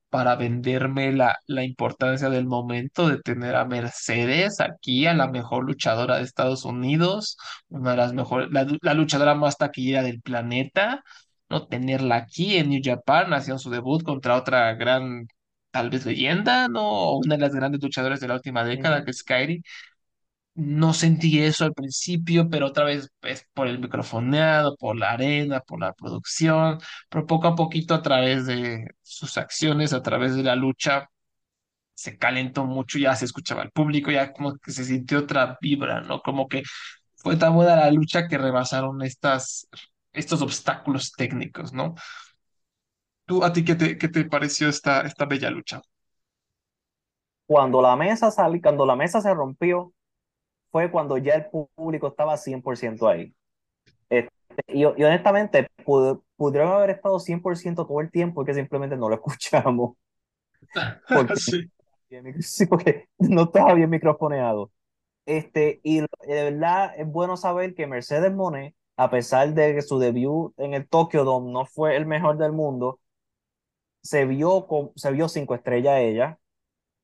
[0.08, 5.64] para venderme la, la importancia del momento de tener a Mercedes aquí, a la mejor
[5.64, 7.36] luchadora de Estados Unidos,
[7.68, 11.02] una de las mejores, la, luchadora más taquillera del planeta,
[11.48, 15.28] no tenerla aquí en New Japan, haciendo su debut contra otra gran,
[15.70, 17.16] tal vez leyenda, ¿no?
[17.18, 19.62] Una de las grandes luchadoras de la última década, que es Kairi.
[20.56, 25.60] No sentí eso al principio, pero otra vez es por el microfoneado, por la arena,
[25.60, 26.78] por la producción,
[27.10, 31.10] pero poco a poquito a través de sus acciones, a través de la lucha,
[31.94, 36.00] se calentó mucho, ya se escuchaba el público, ya como que se sintió otra vibra,
[36.02, 36.22] ¿no?
[36.22, 36.62] Como que
[37.16, 39.68] fue tan buena la lucha que rebasaron estas,
[40.12, 41.94] estos obstáculos técnicos, ¿no?
[43.26, 45.80] ¿Tú, a ti qué te, qué te pareció esta, esta bella lucha?
[47.46, 49.92] Cuando la mesa salió, cuando la mesa se rompió,
[50.76, 53.34] fue cuando ya el público estaba 100% ahí.
[54.10, 54.30] Este,
[54.68, 55.68] y, honestamente,
[56.36, 59.96] pudieron haber estado 100% todo el tiempo y que simplemente no lo escuchamos.
[61.08, 61.36] Porque,
[62.40, 62.66] sí.
[62.66, 64.70] porque no estaba bien microfoneado.
[65.24, 66.06] Este, y de
[66.50, 70.88] verdad es bueno saber que Mercedes Monet a pesar de que su debut en el
[70.88, 73.00] Tokyo Dome no fue el mejor del mundo,
[74.02, 76.38] se vio, con, se vio cinco estrellas ella.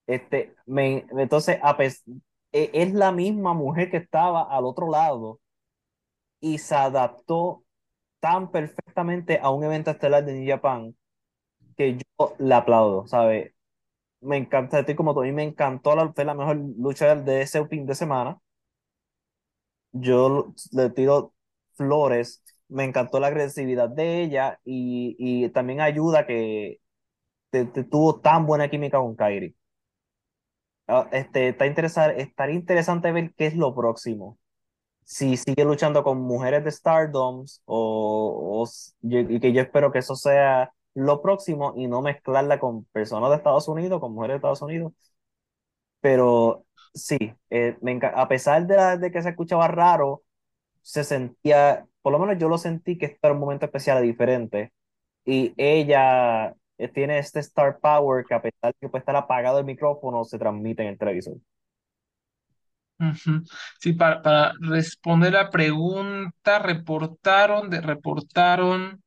[0.07, 1.77] Este, me, entonces, a
[2.53, 5.40] e, es la misma mujer que estaba al otro lado
[6.40, 7.64] y se adaptó
[8.20, 10.96] tan perfectamente a un evento estelar de New Japan
[11.76, 13.55] que yo le aplaudo, ¿sabes?
[14.20, 17.42] Me encanta, estoy como tú, a mí me encantó la, fue la mejor lucha de
[17.42, 18.40] ese fin de semana.
[19.92, 21.34] Yo le tiro
[21.74, 26.80] flores, me encantó la agresividad de ella y, y también ayuda que
[27.50, 29.57] te, tuvo tan buena química con Kairi.
[30.89, 34.39] Ah, este, está interesante, estaría interesante ver qué es lo próximo.
[35.05, 38.68] Si sigue luchando con mujeres de Stardom o, o
[39.41, 43.68] que yo espero que eso sea lo próximo y no mezclarla con personas de Estados
[43.68, 44.93] Unidos, con mujeres de Estados Unidos.
[46.01, 47.16] Pero sí,
[47.51, 50.22] eh, me a pesar de, de que se escuchaba raro,
[50.83, 54.72] se sentía, por lo menos yo lo sentí que este era un momento especial diferente.
[55.24, 56.55] Y ella
[56.89, 60.39] tiene este star power que a pesar de que puede estar apagado el micrófono, se
[60.39, 61.37] transmite en el televisor.
[63.80, 69.03] Sí, para, para responder la pregunta, reportaron, de, reportaron,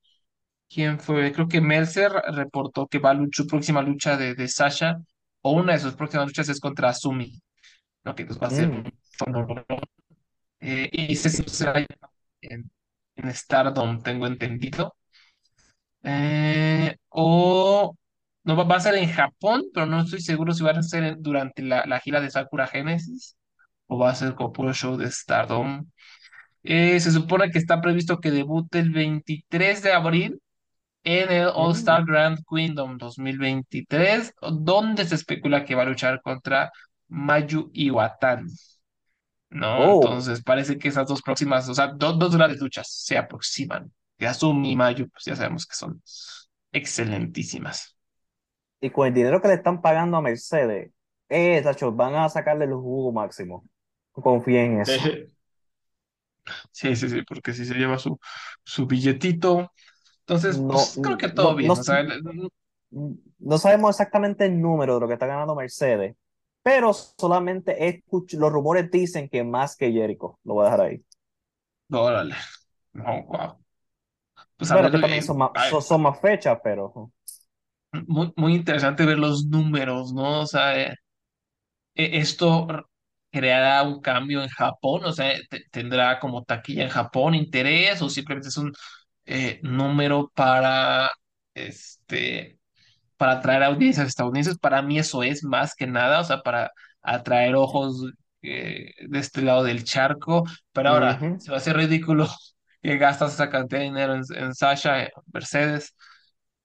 [0.69, 1.31] ¿quién fue?
[1.31, 4.97] Creo que Melzer reportó que va a su próxima lucha de, de Sasha,
[5.41, 7.41] o una de sus próximas luchas es contra Sumi,
[8.03, 8.15] ¿no?
[8.15, 8.83] que pues va a ser mm.
[10.59, 11.85] eh, y se
[12.41, 12.69] en,
[13.15, 14.95] en Stardom, tengo entendido.
[16.07, 17.95] Eh, o
[18.43, 21.63] no va, a ser en Japón, pero no estoy seguro si va a ser durante
[21.63, 23.35] la, la gira de Sakura Genesis
[23.87, 25.85] o va a ser como puro show de Stardom.
[26.63, 30.41] Eh, se supone que está previsto que debute el 23 de abril
[31.03, 32.03] en el All Star.
[32.05, 36.71] Grand Kingdom 2023, donde se especula que va a luchar contra
[37.07, 38.51] Mayu Iwatani.
[39.49, 39.77] ¿No?
[39.77, 40.01] Oh.
[40.03, 43.91] Entonces parece que esas dos próximas, o sea, dos, dos grandes luchas se aproximan.
[44.19, 46.01] Yasumi y Mayu, pues ya sabemos que son
[46.71, 47.97] excelentísimas.
[48.81, 50.91] Y con el dinero que le están pagando a Mercedes,
[51.29, 51.63] eh,
[51.93, 53.65] van a sacarle el jugo máximo.
[54.11, 54.93] Confía en eso.
[56.71, 58.19] Sí, sí, sí, porque si se lleva su,
[58.63, 59.71] su billetito.
[60.19, 61.73] Entonces, pues, creo que todo bien.
[63.39, 66.15] No, sabemos exactamente el número de lo que está ganando Mercedes,
[66.63, 70.39] pero solamente escucho, los rumores dicen que más que Jericho.
[70.43, 71.03] Lo voy a dejar ahí.
[71.91, 72.35] Órale.
[72.93, 73.64] No, wow.
[74.57, 75.51] Pues que también son más,
[75.85, 77.11] son, más fechas, pero.
[78.07, 80.41] Muy, muy interesante ver los números, ¿no?
[80.41, 80.95] O sea, eh,
[81.93, 82.67] e, esto
[83.31, 85.33] creará un cambio en Japón, o sea,
[85.71, 88.73] tendrá como taquilla en Japón interés o simplemente es un
[89.25, 91.09] eh, número para
[91.53, 92.59] este
[93.17, 94.57] para atraer audiencias estadounidenses.
[94.57, 99.41] Para mí eso es más que nada, o sea, para atraer ojos eh, de este
[99.41, 100.45] lado del charco.
[100.73, 102.27] Pero ahora se va a hacer ridículo
[102.85, 105.95] que gastas esa cantidad de dinero en, Sasha, en Mercedes,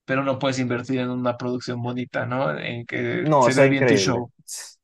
[0.04, 2.58] pero no puedes invertir en una producción bonita, ¿no?
[2.58, 4.32] En que se vea bien tu show.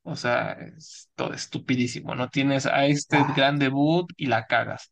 [0.02, 2.14] O sea, es todo estupidísimo.
[2.14, 3.32] No tienes a este ah.
[3.36, 4.90] gran debut y la cagas.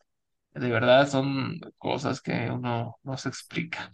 [0.52, 3.90] De verdad son cosas que uno no se explica.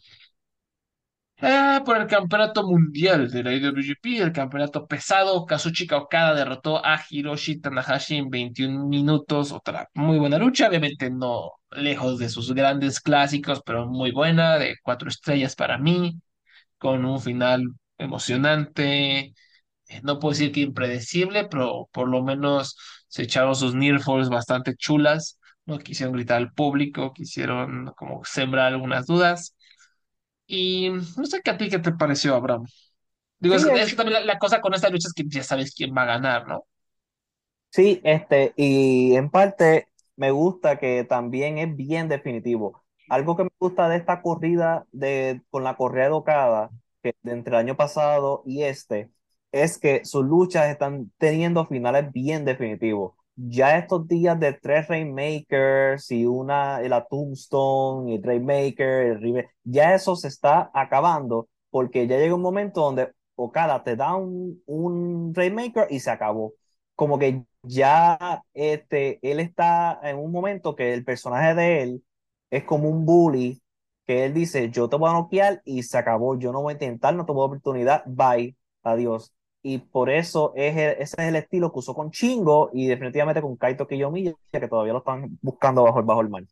[1.43, 7.01] Eh, por el campeonato mundial de la IWGP, el campeonato pesado, Kazuchika Okada derrotó a
[7.09, 9.51] Hiroshi Tanahashi en 21 minutos.
[9.53, 14.77] Otra muy buena lucha, obviamente no lejos de sus grandes clásicos, pero muy buena, de
[14.83, 16.21] cuatro estrellas para mí,
[16.79, 17.65] con un final
[17.99, 19.35] emocionante.
[19.89, 22.77] Eh, no puedo decir que impredecible, pero por lo menos
[23.09, 25.39] se echaron sus near falls bastante chulas.
[25.67, 29.55] No quisieron gritar al público, quisieron como sembrar algunas dudas.
[30.53, 32.67] Y no sé qué a ti qué te pareció, Abraham.
[33.39, 36.07] Digo, es, también la, cosa con esta lucha es que ya sabes quién va a
[36.07, 36.65] ganar, ¿no?
[37.71, 39.87] Sí, este, y en parte
[40.17, 42.83] me gusta que también es bien definitivo.
[43.09, 46.71] Algo que me gusta de esta corrida de, con la correa educada,
[47.01, 49.09] que entre el año pasado y este,
[49.53, 56.11] es que sus luchas están teniendo finales bien definitivos ya estos días de tres Rainmakers
[56.11, 62.19] y una, la Tombstone y el Rainmaker, el ya eso se está acabando porque ya
[62.19, 66.55] llega un momento donde Okada te da un, un Rainmaker y se acabó.
[66.95, 72.05] Como que ya este, él está en un momento que el personaje de él
[72.51, 73.63] es como un bully
[74.07, 76.75] que él dice, yo te voy a noquear y se acabó, yo no voy a
[76.75, 81.81] intentar, no tengo oportunidad, bye, adiós y por eso es ese es el estilo que
[81.81, 86.21] usó con Chingo y definitivamente con Kaito Kiyomiya, que todavía lo están buscando bajo, bajo
[86.23, 86.45] el mar.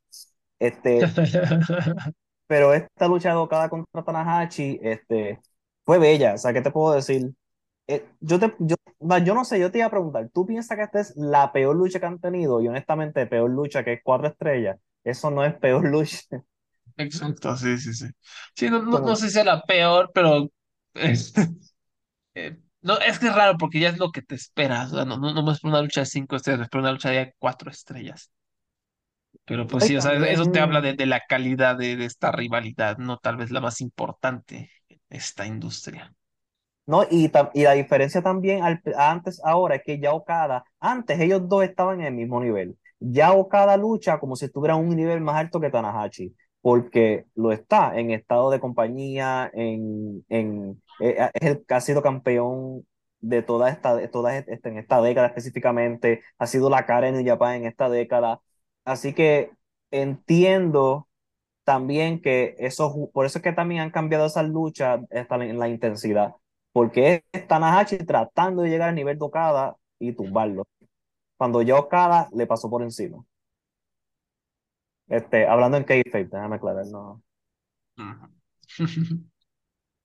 [0.59, 1.15] Este,
[2.47, 5.41] pero esta lucha de Okada contra Tanahashi este,
[5.85, 7.33] fue bella, o sea, ¿qué te puedo decir?
[7.89, 8.77] Eh, yo, te, yo,
[9.25, 11.77] yo no sé, yo te iba a preguntar, ¿tú piensas que esta es la peor
[11.77, 12.61] lucha que han tenido?
[12.63, 14.79] Y honestamente, peor lucha que es cuatro estrellas.
[15.05, 16.19] Eso no es peor lucha.
[16.97, 18.07] Exacto, sí, sí, sí.
[18.55, 20.51] Sí, no, no, no sé si sea la peor, pero
[22.35, 24.93] eh, no, es que es raro porque ya es lo que te esperas.
[24.93, 27.35] o sea, no, no, no es una lucha de cinco estrellas, es una lucha de
[27.39, 28.31] cuatro estrellas.
[29.45, 32.31] Pero pues sí, o sea, eso te habla de, de la calidad de, de esta
[32.33, 36.15] rivalidad, no tal vez la más importante en esta industria.
[36.87, 41.47] No, y, y la diferencia también al, antes, ahora, es que ya Okada, antes ellos
[41.49, 42.79] dos estaban en el mismo nivel.
[42.99, 46.35] Ya Okada lucha como si estuviera un nivel más alto que Tanahashi,
[46.69, 52.87] porque lo está en estado de compañía, en, en, eh, es el ha sido campeón
[53.21, 57.27] de toda esta, toda esta, en esta década específicamente, ha sido la cara en New
[57.27, 58.43] Japan en esta década.
[58.85, 59.51] Así que
[59.91, 61.09] entiendo
[61.65, 66.35] también que eso, por eso es que también han cambiado esas luchas en la intensidad,
[66.73, 70.67] porque es Tanahashi tratando de llegar al nivel de Okada y tumbarlo,
[71.39, 73.25] cuando ya Okada le pasó por encima.
[75.09, 77.23] Este, hablando en kayfabe, déjame aclarar, no.
[77.99, 78.29] Ujú.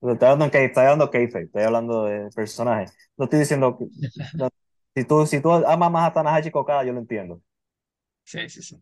[0.00, 2.92] Estoy hablando en kayfabe, estoy hablando kayfabe, estoy hablando de personaje.
[3.16, 3.86] No estoy diciendo que,
[4.36, 4.48] no,
[4.94, 7.40] si tú, si tú amas más a Tanahashi que a Okada, yo lo entiendo.
[8.24, 8.76] Sí, sí, sí.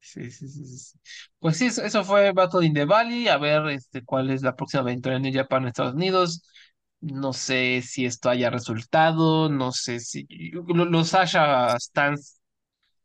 [0.00, 1.00] Sí, sí, sí, sí.
[1.40, 3.28] Pues sí, eso, eso fue Battle in the Valley.
[3.28, 6.44] A ver este, cuál es la próxima aventura en New Japan en Estados Unidos.
[7.00, 9.50] No sé si esto haya resultado.
[9.50, 12.41] No sé si lo- los Sasha Stans.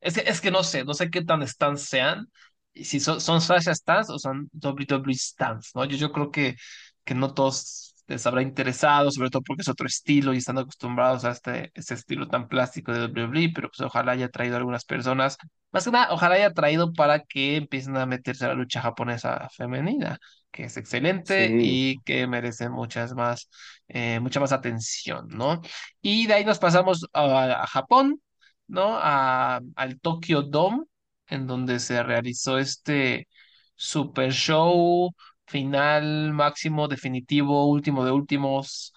[0.08, 2.28] Es que, es que no sé, no sé qué tan Stans sean.
[2.74, 5.86] Y si son, son Sasha Stans o son WWE Stans, ¿no?
[5.86, 6.56] Yo, yo creo que,
[7.04, 11.26] que no todos les habrá interesado, sobre todo porque es otro estilo y están acostumbrados
[11.26, 14.86] a este, este estilo tan plástico de WWE, pero pues ojalá haya traído a algunas
[14.86, 15.38] personas
[15.72, 19.50] más que nada, ojalá haya traído para que empiecen a meterse a la lucha japonesa
[19.56, 20.18] femenina,
[20.52, 23.50] que es excelente Sí, y que merece muchas más,
[23.90, 25.62] eh, mucha más atención, ¿no?
[26.02, 28.22] Y de ahí nos pasamos a, a Japón,
[28.68, 28.98] ¿no?
[29.00, 30.84] A, al Tokyo Dome,
[31.28, 33.28] en donde se realizó este
[33.76, 35.12] super show
[35.46, 38.94] final, máximo, definitivo, último de últimos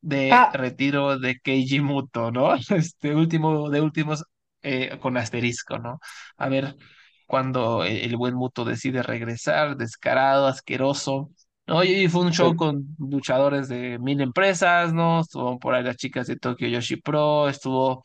[0.00, 2.54] de ah, retiro de Keiji Muto, ¿no?
[2.70, 4.24] Este último de últimos
[4.62, 6.00] eh, con asterisco, ¿no?
[6.36, 6.76] A ver
[7.26, 11.30] cuando el, el buen Muto decide regresar, descarado, asqueroso.
[11.66, 11.84] ¿no?
[11.84, 15.20] Y fue un show con luchadores de mil empresas, ¿no?
[15.20, 18.02] Estuvo por ahí las chicas de Tokyo Yoshi Pro, estuvo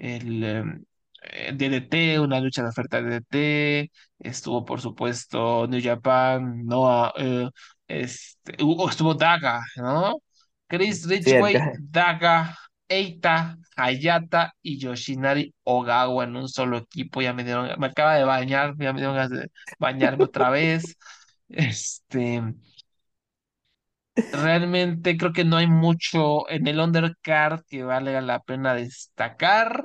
[0.00, 0.84] el em,
[1.22, 7.48] eh, DDT, una lucha de oferta de DDT, estuvo por supuesto New Japan, Noah, eh,
[7.88, 10.16] este, uh, estuvo Daga, ¿no?
[10.68, 12.56] Chris el- Ridgway, Daga,
[12.88, 17.22] Eita, Hayata y Yoshinari Ogawa en un solo equipo.
[17.22, 20.96] Ya me dieron, me acaba de bañar, ya me dieron ganas de bañarme otra vez.
[21.52, 22.40] Este,
[24.32, 29.84] realmente creo que no hay mucho en el undercard que valga la pena destacar.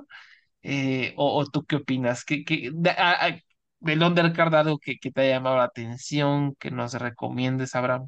[0.63, 2.25] Eh, o, o tú qué opinas?
[2.25, 3.39] ¿Qué, qué- de- a- a-
[3.81, 8.07] del undercard algo que, que te haya llamado la atención, que nos recomiendes, Abraham?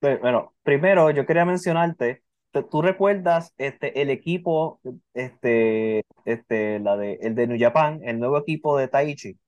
[0.00, 4.80] Bueno, primero yo quería mencionarte, te- ¿tú recuerdas este, el equipo,
[5.14, 9.38] este, este, la de, el de New Japan, el nuevo equipo de Taichi?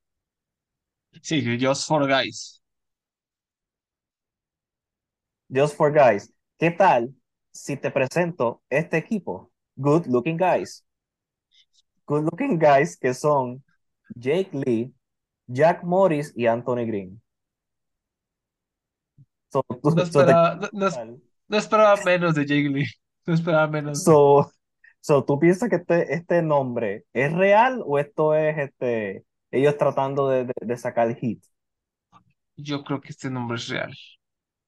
[1.22, 2.60] Sí, Just for Guys.
[5.48, 6.32] Just for Guys.
[6.58, 7.14] ¿Qué tal
[7.50, 9.50] si te presento este equipo?
[9.76, 10.84] Good Looking Guys.
[12.06, 13.62] Good Looking Guys que son
[14.14, 14.92] Jake Lee,
[15.46, 17.20] Jack Morris y Anthony Green.
[19.50, 20.98] So, No tú- so te- esperaba, no, no es-
[21.48, 22.86] no esperaba menos de Jake Lee.
[23.26, 24.02] No esperaba menos.
[24.02, 24.50] so-
[25.00, 30.28] so, ¿tú piensas que este, este nombre es real o esto es este, ellos tratando
[30.28, 31.42] de, de, de sacar hit?
[32.56, 33.92] Yo creo que este nombre es real.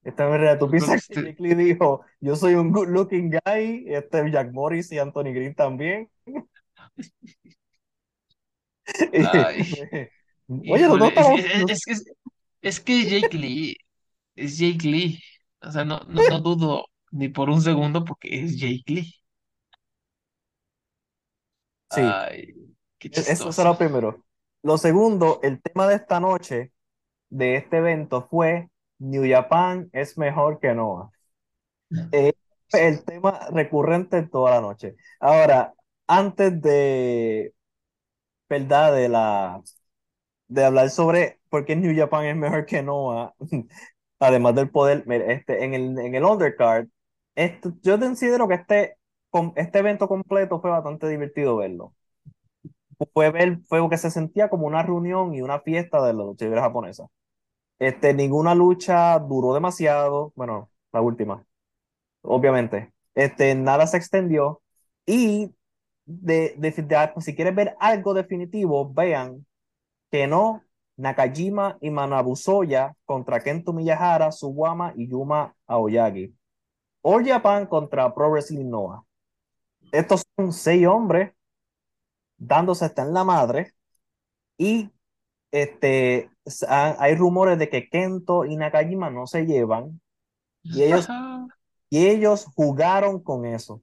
[0.06, 0.56] Esta es real.
[0.56, 4.92] ¿Tú piensas que Jake Lee dijo, yo soy un good looking guy, este Jack Morris
[4.92, 6.08] y Anthony Green también?
[10.48, 12.04] Oye, es, estamos, es, es, es,
[12.62, 13.76] es que Jake Lee,
[14.36, 15.20] es Jake Lee.
[15.60, 19.12] O sea, no, no, no dudo ni por un segundo porque es Jake Lee.
[21.90, 22.54] sí, Ay,
[23.00, 24.24] qué e- eso será lo primero.
[24.62, 26.72] Lo segundo, el tema de esta noche,
[27.28, 28.68] de este evento, fue
[28.98, 31.10] New Japan es mejor que Noah.
[32.12, 32.32] Eh,
[32.72, 34.96] el tema recurrente toda la noche.
[35.20, 35.74] Ahora,
[36.06, 37.54] antes de,
[38.48, 38.94] ¿verdad?
[38.94, 39.62] De la,
[40.48, 43.34] de hablar sobre por qué New Japan es mejor que Noah,
[44.20, 46.88] además del poder, este, en el, en el undercard,
[47.36, 48.98] esto, yo considero que este,
[49.56, 51.94] este evento completo fue bastante divertido verlo.
[53.12, 56.44] Fue ver, fue que se sentía como una reunión y una fiesta de la lucha
[56.44, 57.06] libre japonesa.
[57.78, 61.44] Este, ninguna lucha duró demasiado, bueno, la última,
[62.22, 62.92] obviamente.
[63.14, 64.62] Este, nada se extendió
[65.06, 65.52] y
[66.06, 69.46] de, de- de- si quieres ver algo definitivo, vean
[70.10, 70.62] que no
[70.96, 76.34] Nakajima y Manabusoya contra Kento Miyahara, Suwama y Yuma Aoyagi.
[77.02, 79.04] All Japan contra Pro Wrestling Noah.
[79.92, 81.32] Estos son seis hombres
[82.38, 83.72] dándose hasta en la madre
[84.58, 84.90] y
[85.52, 86.30] este,
[86.68, 90.00] hay rumores de que Kento y Nakajima no se llevan
[90.62, 91.08] y ellos,
[91.90, 93.82] y ellos jugaron con eso.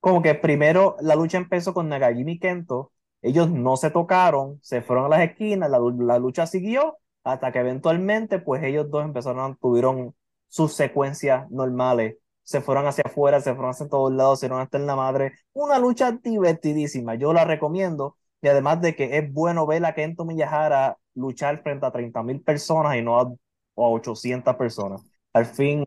[0.00, 4.82] Como que primero la lucha empezó con Nakajima y Kento, ellos no se tocaron, se
[4.82, 9.56] fueron a las esquinas, la, la lucha siguió hasta que eventualmente pues ellos dos empezaron,
[9.56, 10.14] tuvieron
[10.48, 12.16] sus secuencias normales
[12.46, 15.32] se fueron hacia afuera, se fueron hacia todos lados, se fueron hasta en la madre.
[15.52, 18.16] Una lucha divertidísima, yo la recomiendo.
[18.40, 22.40] Y además de que es bueno ver a Kento Miyahara luchar frente a 30 mil
[22.42, 23.32] personas y no a,
[23.74, 25.02] 800 personas.
[25.32, 25.84] Al fin,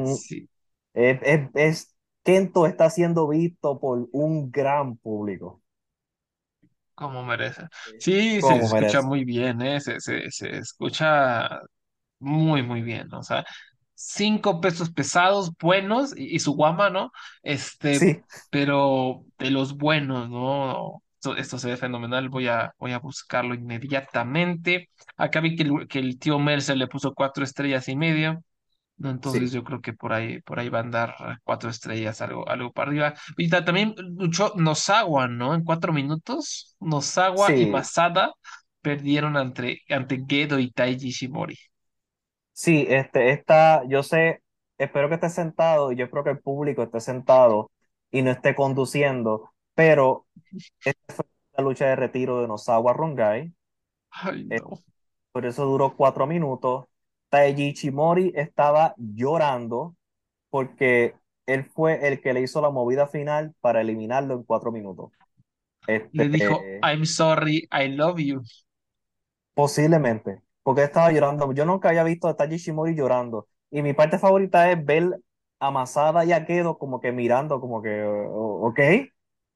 [0.93, 1.19] es,
[1.55, 5.61] es, Kento está siendo visto por un gran público.
[6.93, 7.63] Como merece.
[7.97, 9.79] Sí, se escucha muy bien, ¿eh?
[9.79, 11.61] se, se, se escucha
[12.19, 13.11] muy, muy bien.
[13.13, 13.45] O sea,
[13.99, 17.11] cinco pesos pesados, buenos, y, su guama, ¿no?
[17.43, 21.03] Este, pero de los buenos, ¿no?
[21.37, 24.89] Esto, se ve fenomenal, voy a, voy a buscarlo inmediatamente.
[25.17, 28.43] Acá vi que el, que el tío Mercer le puso cuatro estrellas y medio.
[28.97, 29.09] ¿no?
[29.09, 32.71] Entonces yo creo que por ahí, por ahí va a andar cuatro estrellas, algo, algo
[32.71, 33.13] para arriba.
[33.37, 35.53] Y también luchó Nosawa, ¿no?
[35.53, 38.33] En cuatro minutos, Nosawa y Masada
[38.81, 41.57] perdieron ante, ante Gedo y Taiji Shimori.
[42.53, 44.41] Sí, este, está, yo sé,
[44.77, 47.71] espero que esté sentado y yo espero que el público esté sentado
[48.11, 50.25] y no esté conduciendo, pero
[50.83, 51.25] esta fue
[51.55, 53.53] la lucha de retiro de Nosawa Rongai.
[54.49, 54.59] Eh,
[55.31, 56.87] por eso duró cuatro minutos.
[57.29, 59.95] Taiji Chimori estaba llorando
[60.49, 61.15] porque
[61.45, 65.11] él fue el que le hizo la movida final para eliminarlo en cuatro minutos.
[65.87, 68.41] le dijo, este, I'm sorry, I love you.
[69.53, 71.53] Posiblemente porque estaba llorando.
[71.53, 73.47] Yo nunca había visto a Taji Shimori llorando.
[73.71, 75.21] Y mi parte favorita es ver
[75.61, 78.79] a Masada y a Kedo como que mirando, como que, ok,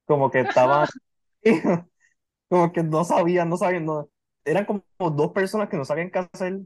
[0.05, 0.87] como que estaban,
[2.49, 4.09] como que no sabían, no sabían, no,
[4.45, 6.61] eran como dos personas que no sabían qué hacer.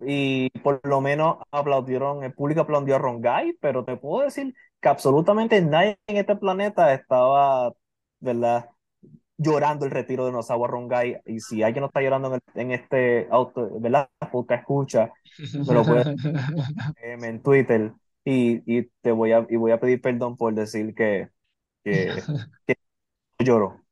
[0.00, 4.88] Y por lo menos aplaudieron, el público aplaudió a Rongai, pero te puedo decir que
[4.88, 7.72] absolutamente nadie en este planeta estaba,
[8.18, 8.68] ¿verdad?
[9.36, 11.20] llorando el retiro de Nosawa Rongai.
[11.26, 14.08] Y si alguien no está llorando en, este auto, ¿verdad?
[14.32, 15.12] Porque escucha,
[15.66, 16.06] me lo puedes
[17.02, 17.92] en Twitter.
[18.24, 21.28] Y, y, te voy a, y voy a pedir perdón por decir que,
[22.66, 22.76] que,
[23.38, 23.84] lloro.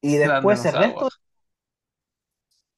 [0.00, 1.08] Y después el resto,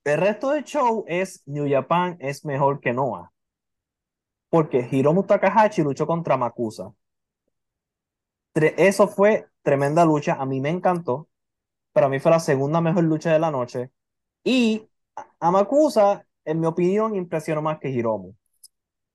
[0.05, 3.31] el resto del show es New Japan es mejor que Noah.
[4.49, 6.93] Porque Hiromu Takahashi luchó contra Makusa.
[8.55, 10.35] Eso fue tremenda lucha.
[10.35, 11.29] A mí me encantó
[11.99, 13.91] para mí fue la segunda mejor lucha de la noche.
[14.45, 14.89] Y
[15.41, 18.35] Amakusa, en mi opinión, impresionó más que Hiromu.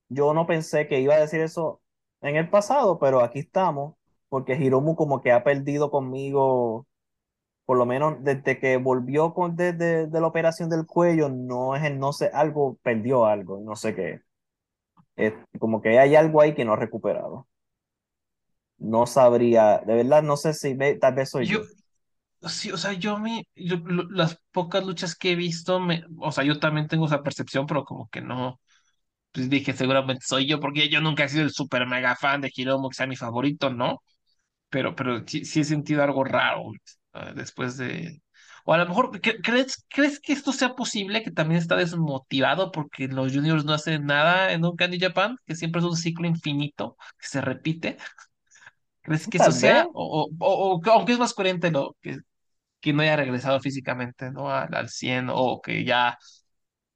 [0.09, 1.81] Yo no pensé que iba a decir eso
[2.21, 3.95] en el pasado, pero aquí estamos,
[4.33, 6.87] porque Hiromu como que ha perdido conmigo,
[7.65, 11.83] por lo menos desde que volvió con, desde de, la operación del cuello, no es
[11.83, 14.21] el, no sé, algo, perdió algo, no sé qué.
[15.15, 17.47] Es como que hay algo ahí que no ha recuperado.
[18.79, 21.61] No sabría, de verdad, no sé si tal vez soy yo
[22.41, 26.59] Sí, o sea, yo me, las pocas luchas que he visto, me, o sea, yo
[26.59, 28.59] también tengo esa percepción, pero como que no,
[29.31, 32.51] pues dije, seguramente soy yo, porque yo nunca he sido el super mega fan de
[32.55, 34.01] Hiromu, que sea mi favorito, ¿no?
[34.73, 36.71] Pero, pero sí, sí he sentido algo raro
[37.35, 38.21] después de,
[38.65, 43.07] o a lo mejor, ¿crees, ¿crees que esto sea posible, que también está desmotivado porque
[43.07, 46.97] los juniors no hacen nada en un Candy Japan, que siempre es un ciclo infinito,
[47.19, 47.97] que se repite?
[49.01, 49.85] ¿Crees que eso sea?
[49.93, 52.17] O, o, o, aunque es más coherente lo que
[52.81, 54.49] que no haya regresado físicamente, ¿no?
[54.51, 56.17] Al, al 100 o que ya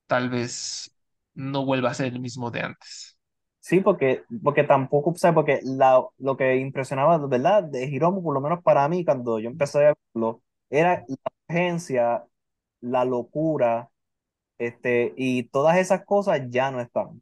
[0.08, 0.92] tal vez
[1.36, 3.17] no vuelva a ser el mismo de antes.
[3.68, 5.36] Sí, porque, porque tampoco, ¿sabes?
[5.36, 7.64] Porque la, lo que impresionaba, ¿verdad?
[7.64, 11.18] De Hiromu, por lo menos para mí, cuando yo empecé a verlo, era la
[11.50, 12.26] urgencia,
[12.82, 13.90] la locura,
[14.60, 17.22] este, y todas esas cosas ya no están.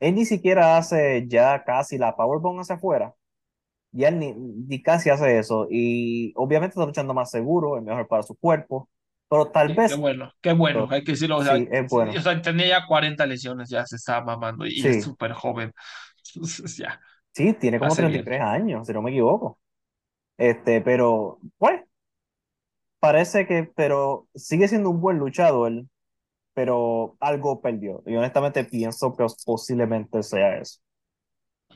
[0.00, 3.14] Él ni siquiera hace ya casi la powerbomb hacia afuera
[3.92, 5.66] y él ni, casi hace eso.
[5.70, 8.88] Y obviamente está luchando más seguro, es mejor para su cuerpo.
[9.28, 9.92] Pero tal vez.
[9.92, 11.38] Qué bueno, qué bueno, hay que decirlo.
[11.38, 12.12] O sea, sí, es bueno.
[12.16, 15.72] o sea, tenía ya 40 lesiones, ya se estaba mamando y, es súper joven.
[16.78, 17.00] ya.
[17.32, 19.60] Sí, tiene como 33 años, si no me equivoco.
[20.38, 21.82] Este, pero, pues,
[23.00, 25.84] parece que, pero sigue siendo un buen luchador,
[26.54, 28.02] pero algo perdió.
[28.06, 30.80] Y honestamente pienso que posiblemente sea eso.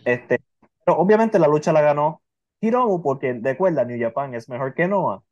[0.04, 0.40] Este,
[0.84, 2.22] pero obviamente la lucha la ganó
[2.60, 5.22] Hiromu porque, recuerda, New Japan es mejor que Noah.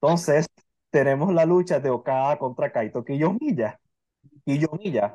[0.00, 0.46] Entonces,
[0.96, 3.78] tenemos la lucha de Okada contra Kaito Kiyomiya.
[4.46, 5.14] Kiyomiya.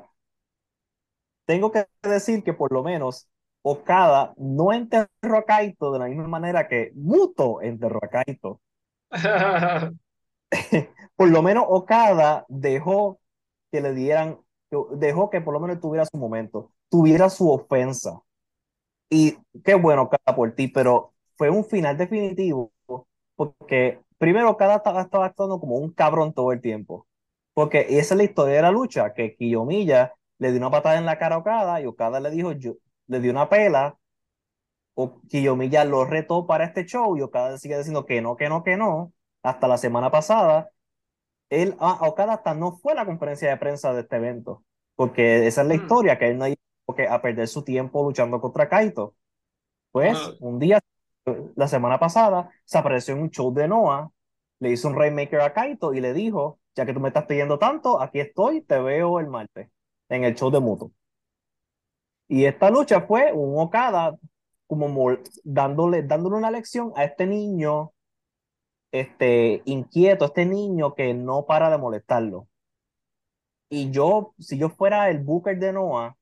[1.45, 3.27] Tengo que decir que por lo menos
[3.63, 8.61] Okada no enterró a Kaito de la misma manera que Muto enterró a Kaito.
[11.15, 13.19] por lo menos Okada dejó
[13.71, 14.39] que le dieran,
[14.91, 18.21] dejó que por lo menos tuviera su momento, tuviera su ofensa.
[19.09, 22.71] Y qué bueno, Okada, por ti, pero fue un final definitivo,
[23.35, 27.07] porque primero Okada estaba, estaba actuando como un cabrón todo el tiempo.
[27.55, 31.05] Porque esa es la historia de la lucha, que Kiyomiya le dio una patada en
[31.07, 32.75] la cara a Okada y Okada le dijo, yo,
[33.07, 33.97] le dio una pela,
[34.93, 38.63] o Kiyomiya lo retó para este show y Okada sigue diciendo que no, que no,
[38.63, 39.11] que no,
[39.41, 40.69] hasta la semana pasada,
[41.49, 44.63] él, ah, Okada hasta no fue a la conferencia de prensa de este evento,
[44.95, 45.77] porque esa es la Mm.
[45.77, 46.57] historia, que él no iba
[47.09, 49.15] a perder su tiempo luchando contra Kaito.
[49.91, 50.79] Pues un día,
[51.55, 54.09] la semana pasada, se apareció en un show de Noah,
[54.59, 57.59] le hizo un Rainmaker a Kaito y le dijo, ya que tú me estás pidiendo
[57.59, 59.69] tanto, aquí estoy, te veo el martes,
[60.09, 60.91] en el show de Muto.
[62.27, 64.17] Y esta lucha fue un Okada
[64.67, 67.91] como dándole, dándole una lección a este niño
[68.91, 72.47] este, inquieto, este niño que no para de molestarlo.
[73.69, 76.15] Y yo, si yo fuera el Booker de Noah,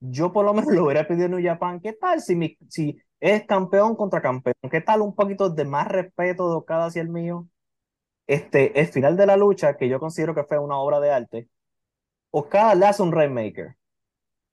[0.00, 1.80] yo por lo menos lo hubiera pedido en New Japan.
[1.80, 4.54] ¿Qué tal si, mi, si es campeón contra campeón?
[4.70, 7.48] ¿Qué tal un poquito de más respeto de Okada hacia el mío?
[8.26, 11.48] Este, el final de la lucha, que yo considero que fue una obra de arte,
[12.30, 13.76] Okada le hace un Rainmaker.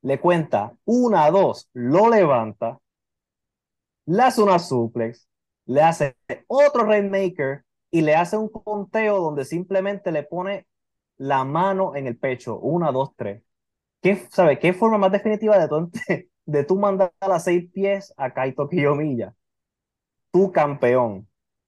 [0.02, 2.80] Le cuenta una, dos, lo levanta,
[4.06, 5.28] le hace una suplex,
[5.66, 6.16] le hace
[6.48, 10.68] otro Rainmaker y le hace un conteo donde simplemente le pone
[11.18, 12.60] la mano en el pecho.
[12.60, 13.44] Una, dos, tres.
[14.02, 15.92] ¿Qué, sabe, ¿Qué forma más definitiva de tú,
[16.48, 19.36] de tú mandar a seis pies a Kaito Kiyomiya?
[20.32, 21.28] Tu campeón.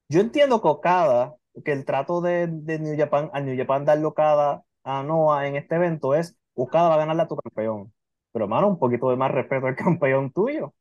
[0.10, 4.06] Yo entiendo que Okada, que el trato de, de New Japan, a New Japan darle
[4.06, 7.94] Okada a Noah en este evento es Okada va a ganarle a tu campeón.
[8.32, 10.74] Pero, mano, un poquito de más respeto al campeón tuyo.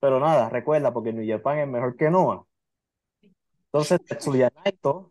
[0.00, 2.44] Pero nada, recuerda, porque New Japan es mejor que Noah.
[3.66, 5.10] Entonces, Tetsuya Naito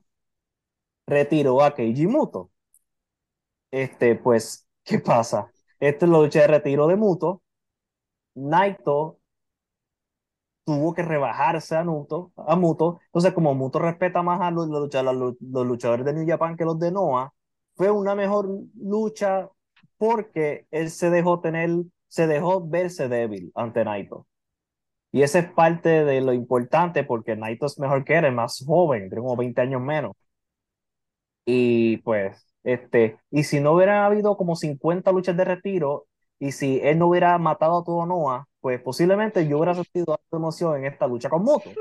[1.07, 2.51] retiró a Keiji Muto.
[3.71, 5.51] Este, pues, ¿qué pasa?
[5.79, 7.41] Esta es la lucha de retiro de Muto.
[8.36, 9.19] Naito
[10.63, 12.99] tuvo que rebajarse a Muto, a Muto.
[13.07, 14.89] Entonces, como Muto respeta más a los, los,
[15.41, 17.34] los luchadores de New Japan que los de Noah,
[17.75, 19.49] fue una mejor lucha
[19.97, 21.69] porque él se dejó tener,
[22.07, 24.27] se dejó verse débil ante Naito.
[25.11, 28.63] Y esa es parte de lo importante porque Naito es mejor que él, es más
[28.65, 30.13] joven, tiene como 20 años menos.
[31.45, 36.07] Y pues, este, y si no hubiera habido como 50 luchas de retiro,
[36.41, 40.23] y si él no hubiera matado a todo Noah, pues posiblemente yo hubiera sentido algo
[40.31, 41.71] de emoción en esta lucha con Muto.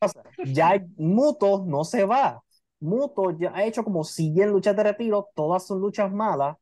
[0.00, 2.42] O sea, ya Muto no se va.
[2.80, 6.56] Muto ya ha hecho como 100 luchas de retiro, todas son luchas malas,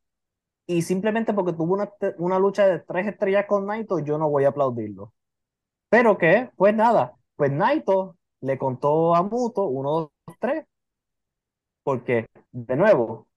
[0.67, 4.45] y simplemente porque tuvo una, una lucha de tres estrellas con Naito, yo no voy
[4.45, 5.13] a aplaudirlo.
[5.89, 10.65] Pero que, pues nada, pues Naito le contó a Muto, uno, dos, tres,
[11.83, 13.27] porque, de nuevo,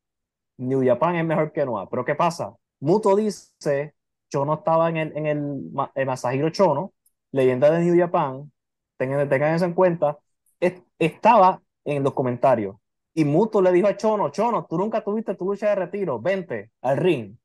[0.59, 1.89] New Japan es mejor que Noah.
[1.91, 2.57] Pero ¿qué pasa?
[2.81, 3.95] Muto dice,
[4.29, 6.93] Chono estaba en el, en el, el Masahiro Chono,
[7.33, 8.51] leyenda de New Japan,
[8.97, 10.19] tengan, tengan eso en cuenta,
[10.61, 12.77] es, estaba en los comentarios.
[13.15, 16.71] Y Muto le dijo a Chono, Chono, tú nunca tuviste tu lucha de retiro, vente
[16.83, 17.37] al ring.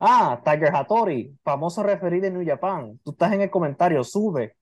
[0.00, 4.56] Ah, Tiger Hattori, famoso referee de New Japan, tú estás en el comentario, sube.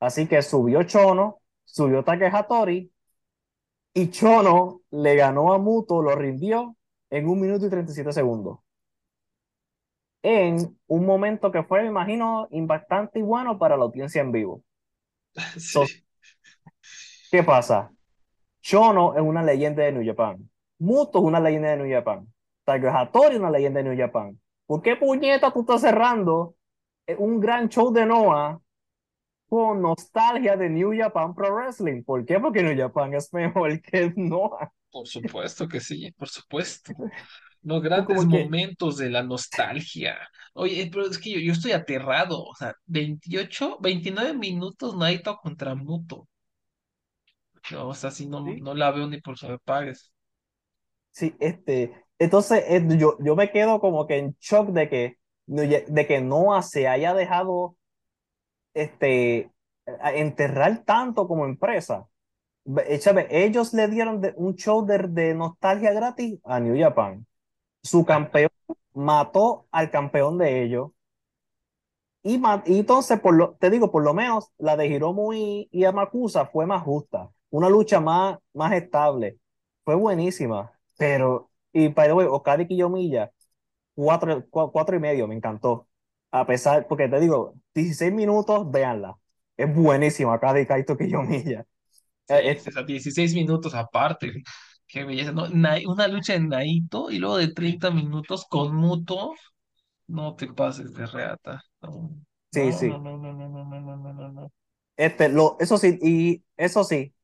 [0.00, 2.92] Así que subió Chono, subió Tiger Hattori,
[3.94, 6.76] y Chono le ganó a Muto, lo rindió
[7.10, 8.58] en un minuto y 37 segundos.
[10.22, 14.62] En un momento que fue, me imagino, impactante y bueno para la audiencia en vivo.
[15.54, 15.60] Sí.
[15.60, 15.84] So,
[17.30, 17.90] ¿qué pasa?
[18.60, 20.48] Chono es una leyenda de New Japan.
[20.78, 22.32] Muto es una leyenda de New Japan.
[22.64, 24.38] Tiger Hattori es una leyenda de New Japan.
[24.66, 26.54] ¿Por qué puñeta tú estás cerrando
[27.18, 28.60] un gran show de Noah
[29.48, 32.04] con nostalgia de New Japan Pro Wrestling?
[32.04, 32.38] ¿Por qué?
[32.38, 34.72] Porque New Japan es mejor que Noah.
[34.90, 36.92] Por supuesto que sí, por supuesto.
[37.62, 40.16] Los grandes que- momentos de la nostalgia.
[40.54, 42.42] Oye, pero es que yo, yo estoy aterrado.
[42.44, 46.28] O sea, 28, 29 minutos Naito contra Muto.
[47.70, 48.60] No, o sea, si no, Sí.
[48.60, 50.12] no la veo ni por pagues.
[51.10, 56.06] Sí, este, entonces eh, yo, yo me quedo como que en shock de que, de
[56.06, 57.76] que Noah se haya dejado
[58.74, 59.50] este,
[60.14, 62.08] enterrar tanto como empresa.
[63.00, 63.26] ¿sabe?
[63.30, 67.26] Ellos le dieron de- un show de, de nostalgia gratis a New Japan.
[67.82, 68.50] Su campeón
[68.94, 70.90] mató al campeón de ellos.
[72.24, 75.84] Y, y entonces, por lo, te digo, por lo menos la de Hiromu y, y
[75.84, 79.38] Amakusa fue más justa, una lucha más, más estable.
[79.84, 83.32] fue buenísima, pero, y by the way, Okada y Kiyomiya,
[83.94, 85.88] cuatro, cua- cuatro y medio, me encantó.
[86.32, 89.18] A pesar, porque te digo, 16 minutos, véanla.
[89.56, 91.66] Es buenísima, Okada y Kaito Kiyomiya.
[92.28, 92.36] Sí,
[92.68, 94.42] es a 16 minutos aparte.
[94.92, 95.44] Qué belleza, ¿no?
[95.46, 99.32] Una lucha en Naito y luego de 30 minutos con Muto.
[100.06, 101.64] No te pases de reata.
[102.52, 102.92] Sí, sí.
[104.98, 107.14] Este, lo, eso sí, y eso sí.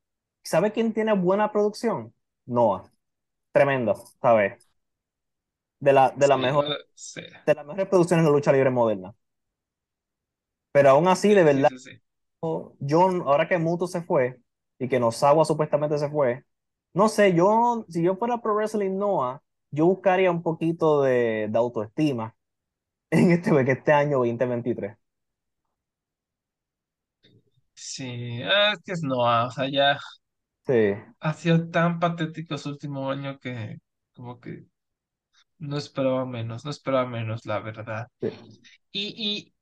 [0.43, 2.15] ¿Sabe quién tiene buena producción?
[2.47, 2.91] Noah.
[3.53, 4.67] Tremendo, ¿sabes?
[5.79, 7.21] De la, de la mejor, sí.
[7.21, 9.15] de las mejores producciones de lucha libre moderna.
[10.73, 11.69] Pero aún así, de verdad,
[12.41, 14.41] John, ahora que Muto se fue
[14.79, 16.45] y que Nosawa supuestamente se fue,
[16.95, 21.59] no sé, yo, si yo fuera Pro Wrestling Noah, yo buscaría un poquito de, de
[21.59, 22.37] autoestima
[23.11, 24.97] en este, que este año 2023.
[27.75, 29.99] Sí, ah, es que es Noah, o sea, ya
[30.67, 30.75] Sí,
[31.21, 33.79] ha sido tan patético su último año que
[34.15, 34.67] como que
[35.59, 38.09] no esperaba menos, no esperaba menos, la verdad.
[38.21, 38.59] sí.
[38.93, 39.55] Y, y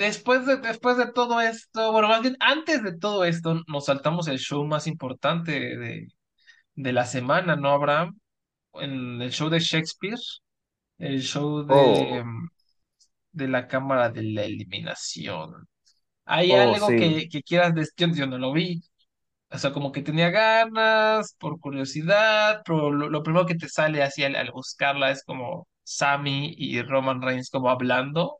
[0.00, 4.28] después de, después de todo esto, bueno, más bien antes de todo esto, nos saltamos
[4.28, 6.08] el show más importante de,
[6.74, 8.18] de la semana, ¿no, Abraham?
[8.74, 10.18] En el show de Shakespeare,
[10.98, 12.24] el show de, Oh,
[13.32, 15.68] de la Cámara de la Eliminación.
[16.26, 16.96] ¿Hay oh, algo sí.
[16.96, 18.14] que, que quieras decir?
[18.14, 18.82] Yo no lo vi.
[19.50, 24.02] O sea, como que tenía ganas, por curiosidad, pero lo, lo primero que te sale
[24.02, 28.38] así al, al buscarla es como Sammy y Roman Reigns como hablando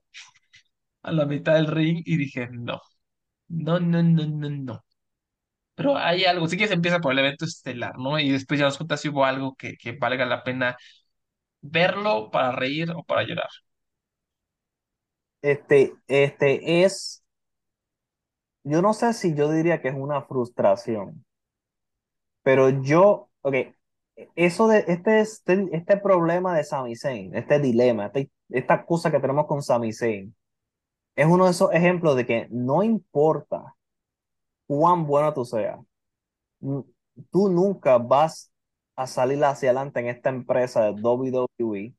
[1.03, 2.81] a la mitad del ring y dije, no,
[3.49, 4.85] no, no, no, no, no.
[5.75, 8.19] Pero hay algo, sí que se empieza por el evento estelar, ¿no?
[8.21, 10.77] Y después ya nos cuentas si hubo algo que, que valga la pena
[11.63, 13.49] verlo para reír o para llorar.
[15.43, 17.23] Este, este es,
[18.65, 21.27] yo no sé si yo diría que es una frustración,
[22.43, 23.55] pero yo, ok,
[24.37, 29.21] eso de este, este, este problema de Sami Zayn, este dilema, este- esta cosa que
[29.21, 30.35] tenemos con Sami Zayn,
[31.17, 33.77] es uno de esos ejemplos de que no importa
[34.67, 35.79] cuán bueno tú seas,
[37.31, 38.53] tú nunca vas
[38.97, 41.95] a salir hacia adelante en esta empresa de WWE.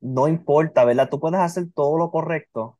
[0.00, 1.08] No importa, ¿verdad?
[1.10, 2.78] Tú puedes hacer todo lo correcto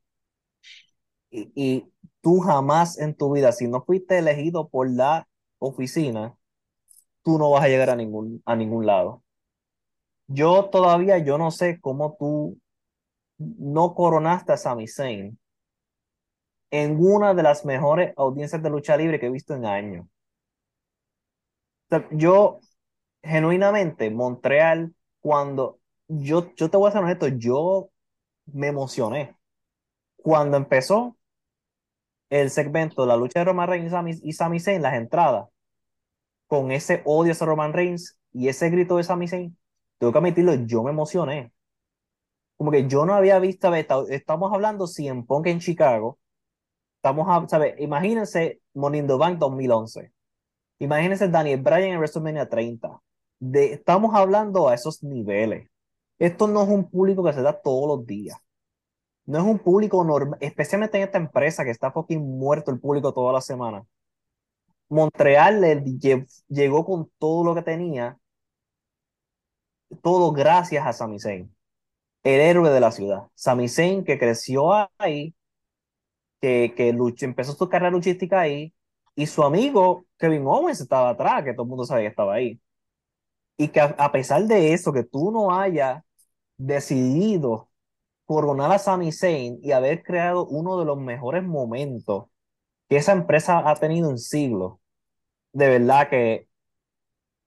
[1.29, 1.91] y, y
[2.21, 5.27] tú jamás en tu vida, si no fuiste elegido por la
[5.59, 6.35] oficina,
[7.23, 9.23] tú no vas a llegar a ningún, a ningún lado.
[10.27, 12.57] Yo todavía, yo no sé cómo tú
[13.37, 15.37] no coronaste a Sami Zayn
[16.71, 20.07] en una de las mejores audiencias de lucha libre que he visto en años.
[21.91, 22.59] O yo,
[23.23, 27.89] genuinamente, Montreal, cuando yo, yo te voy a ser honesto, yo
[28.45, 29.35] me emocioné.
[30.17, 31.17] Cuando empezó
[32.29, 35.47] el segmento, la lucha de Roman Reigns y Sami, y Sami Zayn, las entradas,
[36.47, 39.57] con ese odio hacia Roman Reigns y ese grito de Sami Zayn,
[39.97, 41.54] tengo que admitirlo, yo me emocioné.
[42.57, 46.19] Como que yo no había visto, estamos hablando CM Punk en Chicago,
[46.97, 47.75] estamos, a- ¿sabes?
[47.79, 50.13] Imagínense Money in the Bank 2011,
[50.79, 53.01] imagínense Daniel Bryan en WrestleMania 30,
[53.39, 55.69] de, estamos hablando a esos niveles.
[56.19, 58.37] Esto no es un público que se da todos los días.
[59.27, 63.13] No es un público normal, especialmente en esta empresa que está fucking muerto el público
[63.13, 63.85] toda la semana.
[64.89, 68.17] Montreal le lle- llegó con todo lo que tenía,
[70.01, 71.54] todo gracias a Sami Zayn,
[72.25, 73.27] el héroe de la ciudad.
[73.35, 75.35] Sami Zayn que creció ahí,
[76.41, 78.73] que, que luchó, empezó su carrera luchística ahí,
[79.15, 82.59] y su amigo Kevin Owens estaba atrás, que todo el mundo sabía que estaba ahí.
[83.57, 86.03] Y que a, pesar de eso, que tú no hayas
[86.57, 87.69] decidido
[88.25, 92.25] coronar a Sami Zayn y haber creado uno de los mejores momentos
[92.89, 94.79] que esa empresa ha tenido en siglos,
[95.53, 96.47] de verdad que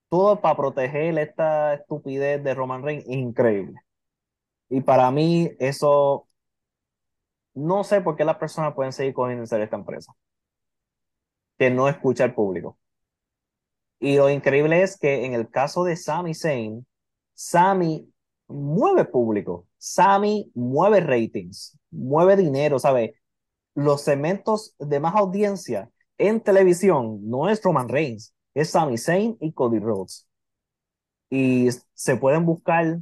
[0.08, 3.80] todo para proteger esta estupidez de Roman Reigns es increíble.
[4.70, 6.28] Y para mí eso,
[7.54, 10.14] no sé por qué las personas pueden seguir cogiendo en esta empresa,
[11.58, 12.78] que no escucha al público.
[14.00, 16.86] Y lo increíble es que en el caso de Sami Zayn,
[17.34, 18.12] Sami
[18.46, 23.12] mueve público, Sami mueve ratings, mueve dinero, ¿sabes?
[23.74, 29.52] Los segmentos de más audiencia en televisión no es Roman Reigns, es Sami Zayn y
[29.52, 30.26] Cody Rhodes.
[31.30, 32.98] Y se pueden buscar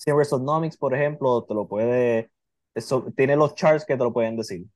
[0.00, 2.30] si en WrestleNomics, por ejemplo, te lo puede,
[2.74, 4.66] eso, tiene los charts que te lo pueden decir.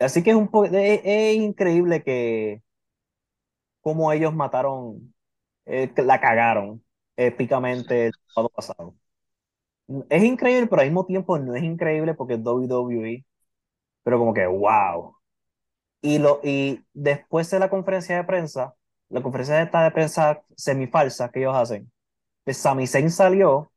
[0.00, 2.62] Así que es un es, es increíble que
[3.80, 5.14] cómo ellos mataron,
[5.66, 6.84] eh, la cagaron
[7.16, 8.96] épicamente el sábado pasado.
[10.08, 13.24] Es increíble, pero al mismo tiempo no es increíble porque es WWE,
[14.04, 15.16] pero como que wow.
[16.02, 18.74] Y, lo, y después de la conferencia de prensa,
[19.10, 21.92] la conferencia esta de prensa semifalsa que ellos hacen,
[22.44, 23.72] pues Sami Zayn salió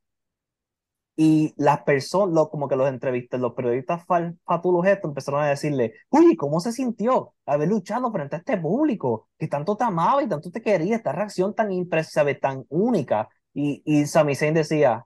[1.16, 4.04] y las personas, como que los entrevistas, los periodistas
[4.46, 9.30] fatulos estos empezaron a decirle, uy, ¿cómo se sintió haber luchado frente a este público
[9.38, 13.30] que tanto te amaba y tanto te quería, esta reacción tan impresionante, tan única?
[13.54, 15.06] Y, y Sami Zayn decía,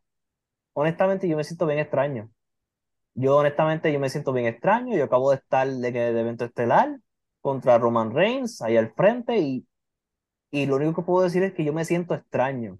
[0.74, 2.32] honestamente yo me siento bien extraño.
[3.16, 7.00] Yo honestamente yo me siento bien extraño, yo acabo de estar de, de evento estelar
[7.42, 9.68] contra Roman Reigns ahí al frente y,
[10.52, 12.80] y lo único que puedo decir es que yo me siento extraño.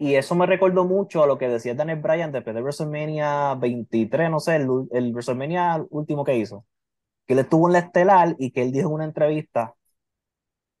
[0.00, 4.30] Y eso me recordó mucho a lo que decía Daniel Bryan después de WrestleMania 23,
[4.30, 6.64] no sé, el, el WrestleMania último que hizo,
[7.26, 9.74] que él estuvo en la estelar y que él dijo en una entrevista,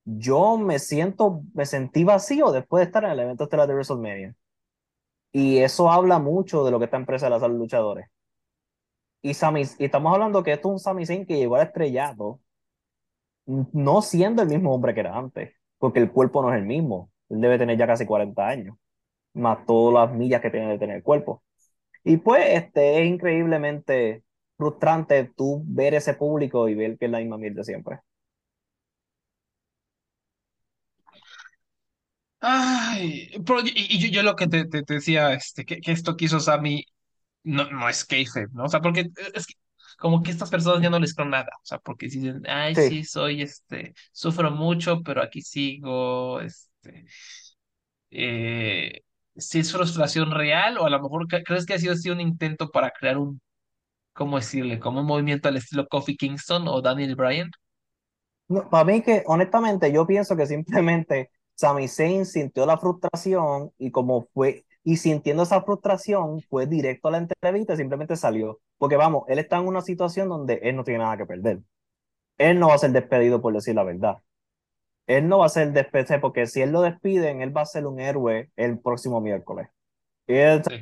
[0.06, 4.34] yo me siento, me sentí vacío después de estar en el evento estelar de WrestleMania.
[5.32, 8.08] Y eso habla mucho de lo que esta empresa de los luchadores.
[9.20, 12.40] Y, Sami, y estamos hablando que esto es un Sami Zayn que llegó al estrellato,
[13.44, 17.10] no siendo el mismo hombre que era antes, porque el cuerpo no es el mismo.
[17.28, 18.76] Él debe tener ya casi 40 años
[19.34, 21.42] más todas las millas que tiene de tener el cuerpo.
[22.04, 24.24] Y pues este, es increíblemente
[24.58, 28.00] frustrante tú ver ese público y ver que es la misma mierda siempre.
[32.42, 35.92] Ay, pero, y, y yo, yo lo que te, te, te decía, este, que, que
[35.92, 36.84] esto que hizo Sammy
[37.44, 38.64] no, no es kayfabe, ¿no?
[38.64, 39.54] O sea, porque es que
[39.98, 42.90] como que estas personas ya no les creo nada, o sea, porque dicen, ay, Sí,
[42.90, 47.06] sí, soy, este, sufro mucho, pero aquí sigo, este,
[48.10, 49.02] eh,
[49.40, 52.20] si es frustración real o a lo mejor cre- crees que ha sido así un
[52.20, 53.40] intento para crear un,
[54.14, 54.80] ¿cómo decirle?
[54.80, 57.50] Como un movimiento al estilo Kofi Kingston o Daniel Bryan.
[58.48, 63.90] No, para mí que honestamente yo pienso que simplemente Sami Zayn sintió la frustración y
[63.92, 68.60] como fue, y sintiendo esa frustración fue directo a la entrevista y simplemente salió.
[68.78, 71.60] Porque vamos, él está en una situación donde él no tiene nada que perder.
[72.38, 74.18] Él no va a ser despedido por decir la verdad.
[75.10, 77.86] Él no va a ser despedido porque si él lo despiden, él va a ser
[77.86, 79.68] un héroe el próximo miércoles.
[80.26, 80.80] Y él, Sí.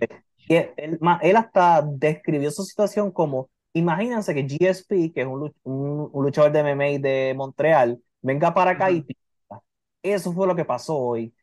[0.48, 5.52] y él, él él hasta describió su situación como, imagínense que GSP, que es un,
[5.64, 9.04] un- un luchador de MMA de Montreal, venga para acá y Ujú.
[9.04, 9.62] pierda.
[10.02, 11.34] Eso fue lo que pasó hoy,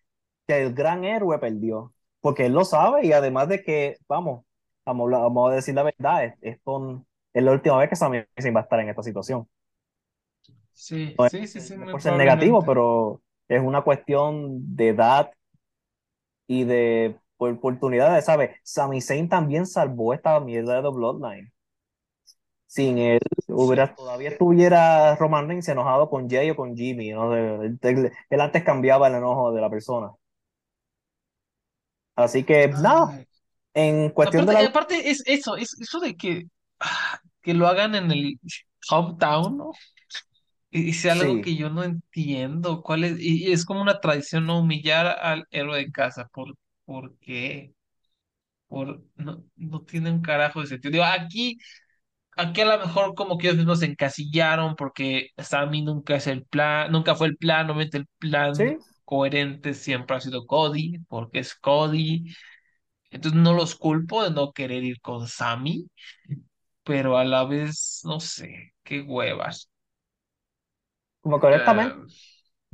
[0.47, 4.45] que el gran héroe perdió, porque él lo sabe y además de que, vamos,
[4.85, 8.55] vamos, vamos a decir la verdad, es, esto es la última vez que Sami Zayn
[8.55, 9.47] va a estar en esta situación.
[10.75, 15.31] Sí, No sí, sí, sí, no por ser negativo, pero es una cuestión de edad
[16.47, 18.57] y de por- oportunidades, ¿sabes?
[18.63, 21.51] Sami Zayn también salvó esta mierda de The Bloodline.
[22.67, 23.53] Sin él, Sí.
[23.53, 27.33] hubiera, todavía estuviera Roman Reigns enojado con Jay o con Jimmy, ¿no?
[27.35, 30.11] Él, él- antes cambiaba el enojo de la persona.
[32.15, 33.27] Así que, nada, Ay.
[33.73, 34.69] en cuestión de Aparte, la...
[34.69, 36.45] aparte es eso, es eso de que,
[36.79, 38.39] ah, que lo hagan en el
[38.89, 39.71] hometown, ¿no?
[40.77, 42.81] Y es algo Sí, que yo no entiendo.
[42.83, 43.19] ¿Cuál es?
[43.19, 46.27] Y y es como una tradición no humillar al héroe de casa.
[46.33, 46.55] ¿Por,
[46.85, 47.73] por qué?
[48.67, 50.91] Por, no, no tiene un carajo de sentido.
[50.91, 51.59] Digo, aquí,
[52.37, 56.45] aquí a lo mejor como que ellos mismos se encasillaron porque Sammy nunca es el
[56.45, 61.39] plan, nunca fue el plan, obviamente el plan sí, coherente siempre ha sido Cody, porque
[61.39, 62.25] es Cody.
[63.11, 65.87] Entonces no los culpo de no querer ir con Sammy,
[66.83, 69.69] pero a la vez, no sé, qué huevas.
[71.25, 71.99] Como que honestamente,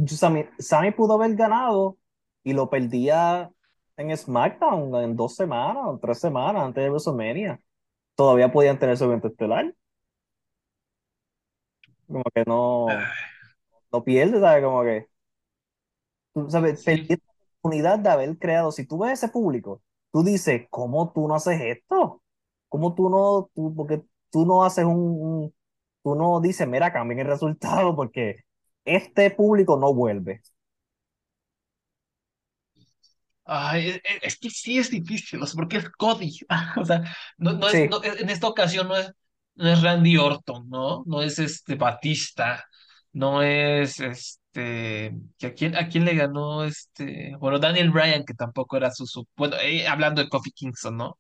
[0.07, 1.97] Sami, Sami pudo haber ganado
[2.43, 3.51] y lo perdía
[3.97, 7.61] en SmackDown en dos semanas o tres semanas antes de WrestleMania.
[8.15, 9.75] Todavía podían tener su evento estelar.
[12.07, 13.15] Como que no,
[13.91, 14.63] no pierde, ¿sabes?
[14.63, 15.07] Como que,
[16.33, 17.09] tú sabes, perdí sí.
[17.09, 17.17] la
[17.59, 18.71] oportunidad de haber creado.
[18.71, 19.81] Si tú ves ese público,
[20.11, 22.21] tú dices, ¿cómo tú no haces esto?
[22.69, 25.53] ¿Cómo tú no, tú, porque tú no haces un, un-
[26.03, 28.43] tú no dices, mira, cambien el resultado porque
[28.85, 30.41] este público no vuelve.
[33.45, 36.39] Ay, es, es- es que sí es difícil, o sea, porque es Cody.
[36.81, 37.03] O sea,
[37.37, 39.11] no, no es, Sí, no, en esta ocasión no es,
[39.55, 41.03] no es Randy Orton, ¿no?
[41.05, 42.63] No es este Batista,
[43.13, 45.13] no es este.
[45.43, 47.35] ¿A quién, a quién le ganó este?
[47.39, 51.17] Bueno, Daniel Bryan, que tampoco era su, su- bueno, eh, hablando de Kofi Kingston, ¿no?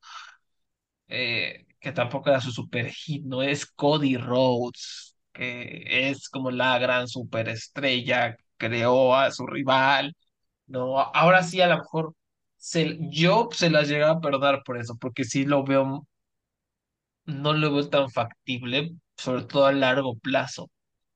[1.07, 6.79] Eh, que tampoco era su super hit, no es Cody Rhodes, que es como la
[6.79, 10.15] gran superestrella, creó a su rival.
[10.67, 12.15] No, ahora sí a lo mejor
[12.57, 16.07] se, yo se las llegaba a perdonar por eso, porque sí lo veo,
[17.25, 20.69] no lo veo tan factible, sobre todo a largo plazo,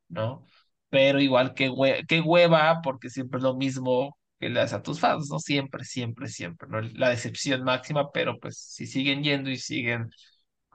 [0.09, 0.45] ¿no?
[0.89, 4.84] Pero igual que, hue- que hueva, porque siempre es lo mismo que le das a
[4.84, 5.39] tus fans, ¿no?
[5.39, 6.82] Siempre, siempre, siempre, ¿no?
[6.82, 10.09] La decepción máxima, pero pues si siguen yendo y siguen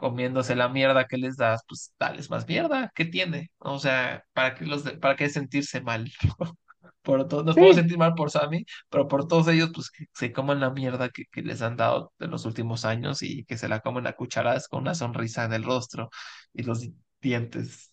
[0.00, 3.52] comiéndose la mierda que les das, pues dales más mierda, ¿qué tiene?
[3.58, 6.10] O sea, ¿para qué los de- para qué sentirse mal
[7.02, 10.06] por todos, nos Sí, podemos sentir mal por Sammy, pero por todos ellos, pues que
[10.14, 13.58] se coman la mierda que, que les han dado en los últimos años y que
[13.58, 16.10] se la comen a cucharadas con una sonrisa en el rostro
[16.54, 16.88] y los
[17.20, 17.92] dientes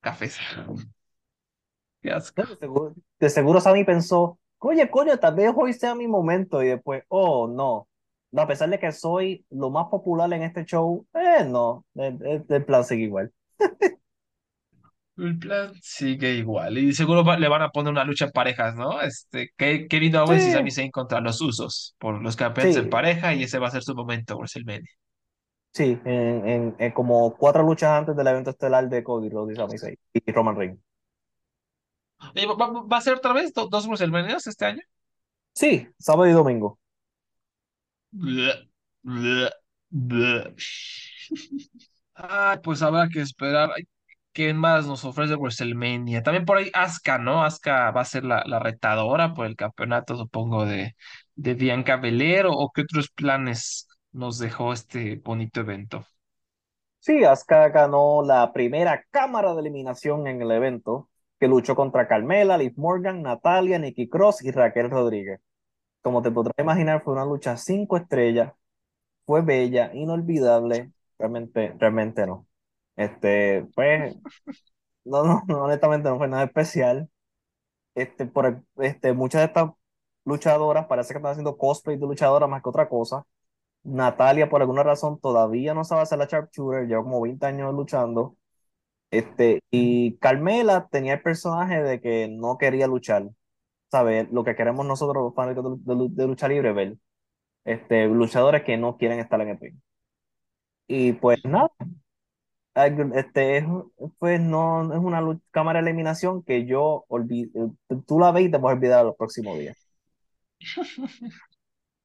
[0.00, 0.38] cafés.
[2.02, 2.36] Qué asco.
[2.36, 6.62] no, de seguro, de seguro Sammy pensó, oye, coño, tal vez hoy sea mi momento.
[6.62, 7.87] Y después, oh, no.
[8.30, 12.18] No, a pesar de que soy lo más popular en este show, eh, no, el,
[12.26, 13.32] el- el plan sigue igual.
[15.16, 18.74] El plan sigue igual y seguro va- le van a poner una lucha en parejas,
[18.76, 19.00] ¿no?
[19.02, 22.88] Este, Ke- Kevin Owens y Sami Sí, Zayn contra los Usos por los campeones en
[22.88, 24.88] sí, pareja y ese va a ser su momento, WrestleMania.
[25.72, 29.56] sí, en, en- en como cuatro luchas antes del evento estelar de Cody Rhodes y
[29.56, 30.78] Sami Zayn y Roman Reigns.
[32.50, 34.82] ¿va, va- va a ser otra vez do- dos WrestleManias este año?
[35.54, 36.78] Sí, sábado y domingo.
[42.14, 43.70] Ay, pues habrá que esperar.
[44.32, 46.22] ¿Qué más nos ofrece WrestleMania?
[46.22, 47.42] También por ahí Asuka, ¿no?
[47.44, 50.94] Asuka va a ser la, la retadora por el campeonato, supongo, de,
[51.34, 56.06] de Bianca Belair o, o qué otros planes nos dejó este bonito evento.
[57.00, 61.08] Sí, Asuka ganó la primera cámara de eliminación en el evento,
[61.40, 65.40] que luchó contra Carmela, Liv Morgan, Natalia, Nikki Cross y Raquel Rodríguez.
[66.08, 68.54] Como te podrás imaginar, fue una lucha cinco estrellas,
[69.26, 72.46] fue bella, inolvidable, realmente, realmente no.
[72.96, 74.16] Este, pues,
[75.04, 77.10] no, no, no, honestamente no fue nada especial.
[77.94, 79.70] Este, por este, muchas de estas
[80.24, 83.26] luchadoras parece que están haciendo cosplay de luchadora más que otra cosa.
[83.84, 88.36] Natalia, por alguna razón, todavía no sabe hacer la sharpshooter, lleva como 20 años luchando.
[89.10, 93.30] Este, y Carmela tenía el personaje de que no quería luchar,
[93.90, 94.28] ¿sabes?
[94.32, 96.96] Lo que queremos nosotros, los fanáticos de, de- de lucha libre, ver.
[97.64, 99.76] Este, luchadores que no quieren estar en el ring.
[100.88, 101.70] Y pues nada,
[103.14, 103.64] este, es,
[104.18, 107.74] pues no es una lu- cámara de eliminación que yo olvido,
[108.06, 109.76] tú la ves y te puedes olvidar los próximos días.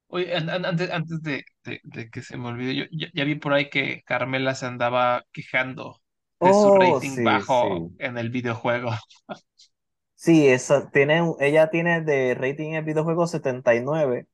[0.08, 3.24] Oye, an- an- antes, antes de, de- de que se me olvide, yo ya, ya
[3.24, 6.02] vi por ahí que Carmela se andaba quejando
[6.40, 7.98] de su Oh, rating sí, bajo sí.
[7.98, 8.90] en el videojuego.
[10.14, 14.26] Sí, esa, tiene, ella tiene de rating en el videojuego 79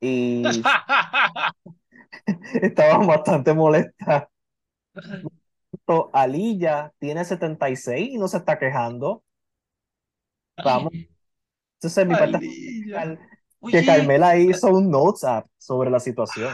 [0.00, 0.42] y
[2.62, 4.30] estaba bastante molesta.
[6.12, 9.22] Alilla tiene 76 y no se está quejando.
[10.62, 10.92] Vamos,
[11.74, 12.40] entonces mi parte
[13.60, 16.52] fue que Carmela hizo un notes app sobre la situación.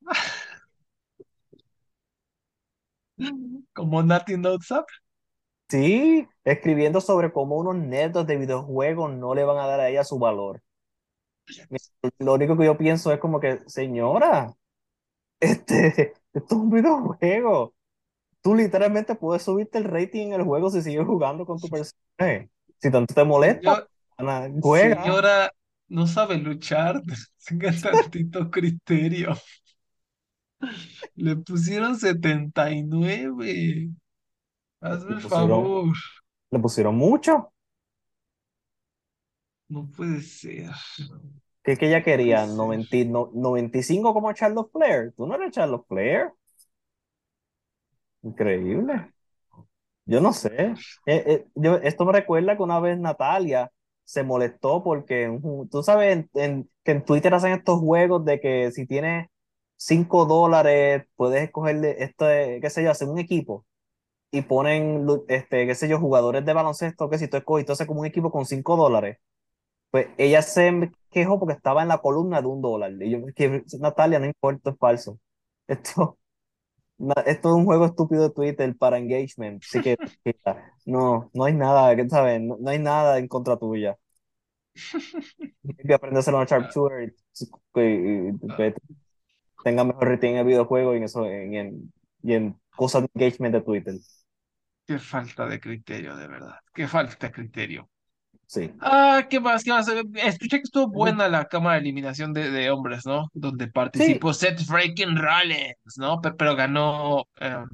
[3.72, 4.86] como Nati Notes Up.
[5.68, 10.04] Sí, escribiendo sobre cómo unos nerds de videojuegos no le van a dar a ella
[10.04, 10.62] su valor.
[12.18, 14.54] Lo único que yo pienso es como que, señora,
[15.40, 17.74] este, esto es un videojuego.
[18.42, 22.48] Tú literalmente puedes subirte el rating en el juego si sigues jugando con tu personaje.
[22.78, 23.88] Si tanto te molesta,
[24.60, 25.02] juega.
[25.02, 25.52] señora,
[25.88, 27.02] no sabe luchar.
[27.44, 29.36] Tenga tantito criterio.
[31.16, 33.90] Le pusieron 79.
[34.80, 35.94] Hazme Le el pusieron, favor.
[36.52, 37.52] le pusieron mucho.
[39.68, 40.70] No puede ser.
[41.62, 42.46] ¿Qué es que ella No puede quería?
[42.46, 42.56] ser.
[42.56, 45.12] 90 no- 95 como Charlotte Flair.
[45.16, 46.30] ¿Tú no eres Charlotte Flair?
[48.22, 49.12] Increíble.
[50.06, 50.74] Yo no sé.
[51.06, 53.72] Eh, eh, yo, esto me recuerda que una vez Natalia
[54.04, 58.40] se molestó porque en tú sabes en- en- que en Twitter hacen estos juegos de
[58.40, 59.28] que si tienes
[59.76, 63.66] 5 dólares puedes escogerle este, qué sé yo, hacer un equipo
[64.38, 67.86] y ponen, este, qué sé yo, jugadores de baloncesto que si tú escoges, tú haces
[67.86, 69.18] como un equipo con 5 dólares.
[69.90, 72.92] Pues ella se quejó porque estaba en la columna de un dólar.
[73.02, 75.18] Y yo, que Natalia, no importa, es falso.
[75.68, 76.18] Esto,
[77.26, 79.62] esto es un juego estúpido de Twitter para engagement.
[79.64, 79.96] Así que
[80.86, 82.40] no, no hay nada, ¿sabes?
[82.40, 83.98] No, no hay nada en contra tuya.
[85.86, 87.14] Que aprender a hacer una sharpshooter
[87.74, 88.74] y, y- y que
[89.64, 93.10] tenga mejor rating en el videojuego y en eso, en, en- y en cosas de
[93.14, 93.94] engagement de Twitter.
[94.86, 96.58] Qué falta de criterio, de verdad.
[96.74, 97.90] Qué falta de criterio.
[98.46, 98.72] Sí.
[98.80, 99.64] Ah, ¿qué más?
[99.64, 99.88] ¿Qué más?
[99.88, 103.28] Eh, Escuché que estuvo buena la cámara de eliminación de, de hombres, ¿no?
[103.32, 104.20] Donde Sí.
[104.20, 106.20] participó Seth Freaking Rollins, ¿no?
[106.20, 107.64] Pe- Pero, ganó eh,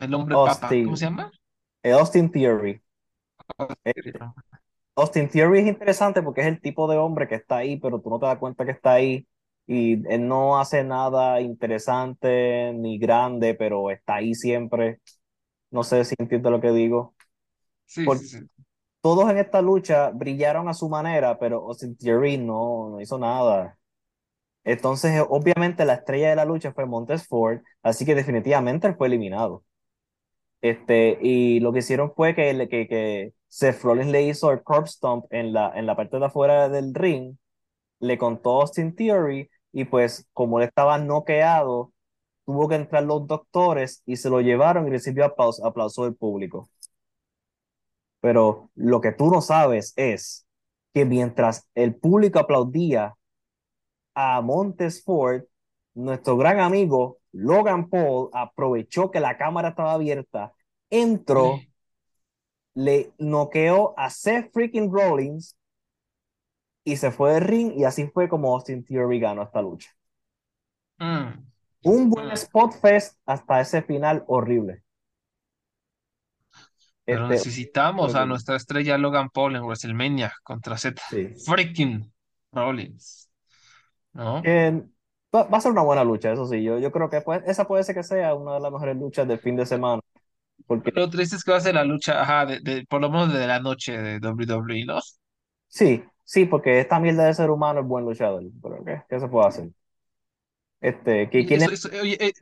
[0.00, 0.80] el hombre papa.
[0.82, 1.32] ¿Cómo se Austin, llama?
[1.84, 2.82] eh, Austin Theory.
[3.84, 4.18] Este,
[4.96, 8.10] Austin Theory es interesante porque es el tipo de hombre que está ahí, pero tú
[8.10, 9.26] no te das cuenta que está ahí
[9.66, 15.00] y él no hace nada interesante ni grande, pero está ahí siempre.
[15.70, 17.14] No sé si entiendes lo que digo.
[17.86, 18.50] Sí, Por- sí, sí.
[19.02, 23.78] todos en esta lucha brillaron a su manera, pero Austin Theory no, no hizo nada.
[24.64, 29.08] Entonces, obviamente, la estrella de la lucha fue Montez Ford, así que definitivamente él fue
[29.08, 29.64] eliminado.
[30.60, 34.86] Este, y lo que hicieron fue que, que, que Seth Rollins le hizo el curb
[34.86, 37.36] stomp en la, en la parte de afuera del ring,
[38.00, 41.92] le contó Austin Theory, y pues como él estaba noqueado,
[42.44, 46.70] tuvo que entrar los doctores y se lo llevaron y recibió aplauso, aplauso del público.
[48.20, 50.46] Pero lo que tú no sabes es
[50.94, 53.14] que mientras el público aplaudía
[54.14, 55.42] a Montes Ford,
[55.94, 60.52] nuestro gran amigo Logan Paul aprovechó que la cámara estaba abierta,
[60.90, 61.70] entró, Sí.
[62.74, 65.56] le noqueó a Seth freaking Rollins
[66.84, 69.88] y se fue del ring y así fue como Austin Theory ganó esta lucha.
[71.00, 71.49] Mm.
[71.82, 72.36] Un buen Mm.
[72.36, 74.82] spot fest hasta ese final horrible.
[77.08, 81.44] Pero Este, necesitamos a nuestra estrella Logan Paul en WrestleMania contra Seth Sí.
[81.44, 82.12] freaking
[82.52, 83.30] Rollins.
[84.14, 84.46] ¿No?
[84.46, 84.54] Que
[85.34, 86.62] va, va a ser una buena lucha, eso sí.
[86.62, 89.28] Yo, yo creo que pues, esa puede ser que sea una de las mejores luchas
[89.28, 90.00] del fin de semana.
[90.66, 93.10] Porque Lo triste es que va a ser la lucha, ajá, de, de- por lo
[93.10, 94.98] menos de la noche de WWE, ¿no?
[95.68, 98.42] sí, sí, porque esta mierda de ser humano es buen luchador.
[98.62, 99.70] Pero ¿qué, qué se puede hacer?
[100.80, 102.32] Este, ¿qui- Y ¿quién eso- es eso- oye, eh,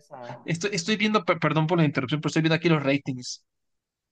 [0.44, 3.44] estoy, estoy viendo, per- perdón por la interrupción, pero estoy viendo aquí los ratings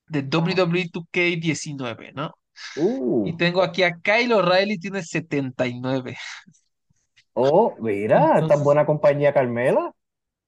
[0.09, 2.35] de WWE 2K19, ¿no?
[3.23, 6.17] Y Uh, tengo aquí a Kyle O'Reilly, tiene 79.
[7.35, 9.93] oh, mira, tan buena compañía Carmela.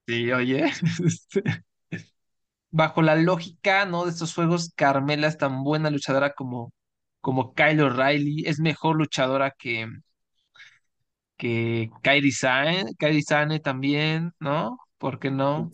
[0.07, 0.65] sí, oye,
[1.05, 1.43] este,
[2.71, 4.05] bajo la lógica, ¿no?
[4.05, 6.73] De estos juegos, Carmela es tan buena luchadora como,
[7.21, 9.87] como Kyle O'Reilly, es mejor luchadora que,
[11.39, 14.78] que Kairi Sane, Kairi Sane también, ¿no?
[14.98, 15.73] ¿Por qué no?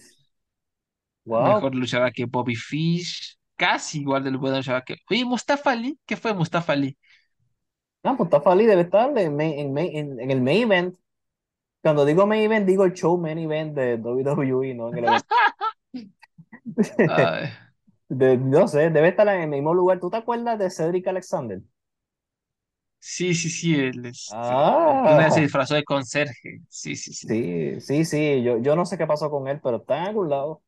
[1.26, 1.64] Wow.
[1.64, 4.96] Mejor luchadora que Bobby Fish, casi igual de buena luchadora que...
[5.10, 6.96] Oye, Mustafa Ali, ¿qué fue Mustafa Ali?
[8.02, 10.96] Ah, Mustafa Ali debe estar en, en, en, en el main event.
[11.82, 15.06] Cuando digo main event, digo el show main event de WWE, no en el
[18.08, 20.00] De- no sé, debe estar en el mismo lugar.
[20.00, 21.60] ¿Tú te acuerdas de Cedric Alexander?
[23.04, 24.12] Sí, sí, sí, él,
[24.42, 24.56] que
[25.04, 27.28] una vez se Ah, disfrazó de conserje, sí, sí, sí.
[27.28, 28.42] sí, sí, sí.
[28.42, 30.62] Yo, yo no sé qué pasó con él, pero está en algún lado.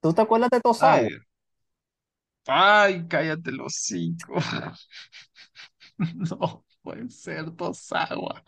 [0.00, 1.06] ¿Tú te acuerdas de Tosawa?
[1.06, 1.18] Ay,
[2.46, 4.34] ay, cállate los cinco.
[6.14, 8.42] No puede ser Tosawa.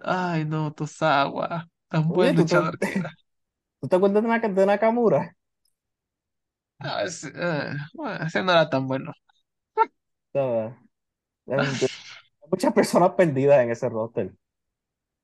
[0.00, 1.68] Ay, no, Tosawa.
[1.88, 3.12] Tan Oye, buen ¿tú te, luchador que era.
[3.80, 5.36] tú te acuerdas de, Naka- de Nakamura?
[6.78, 9.12] Ah, ese, eh, bueno, ese no era tan bueno.
[10.40, 10.76] Hay
[12.50, 14.32] muchas personas perdidas en ese roster.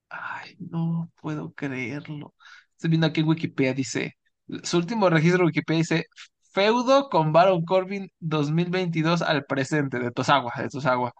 [0.09, 2.35] Ay, no puedo creerlo.
[2.73, 4.17] Estoy viendo aquí en Wikipedia, dice,
[4.63, 6.07] su último registro de Wikipedia dice,
[6.53, 11.13] feudo con Baron Corbin 2022 al presente, de Tosawa, de Tosawa.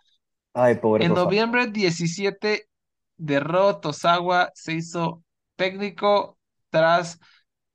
[0.55, 1.25] Ay, pobre En Tosawa.
[1.25, 2.69] noviembre 17
[3.17, 3.41] de
[3.81, 5.23] Tosawa se hizo
[5.57, 6.39] técnico
[6.71, 7.19] tras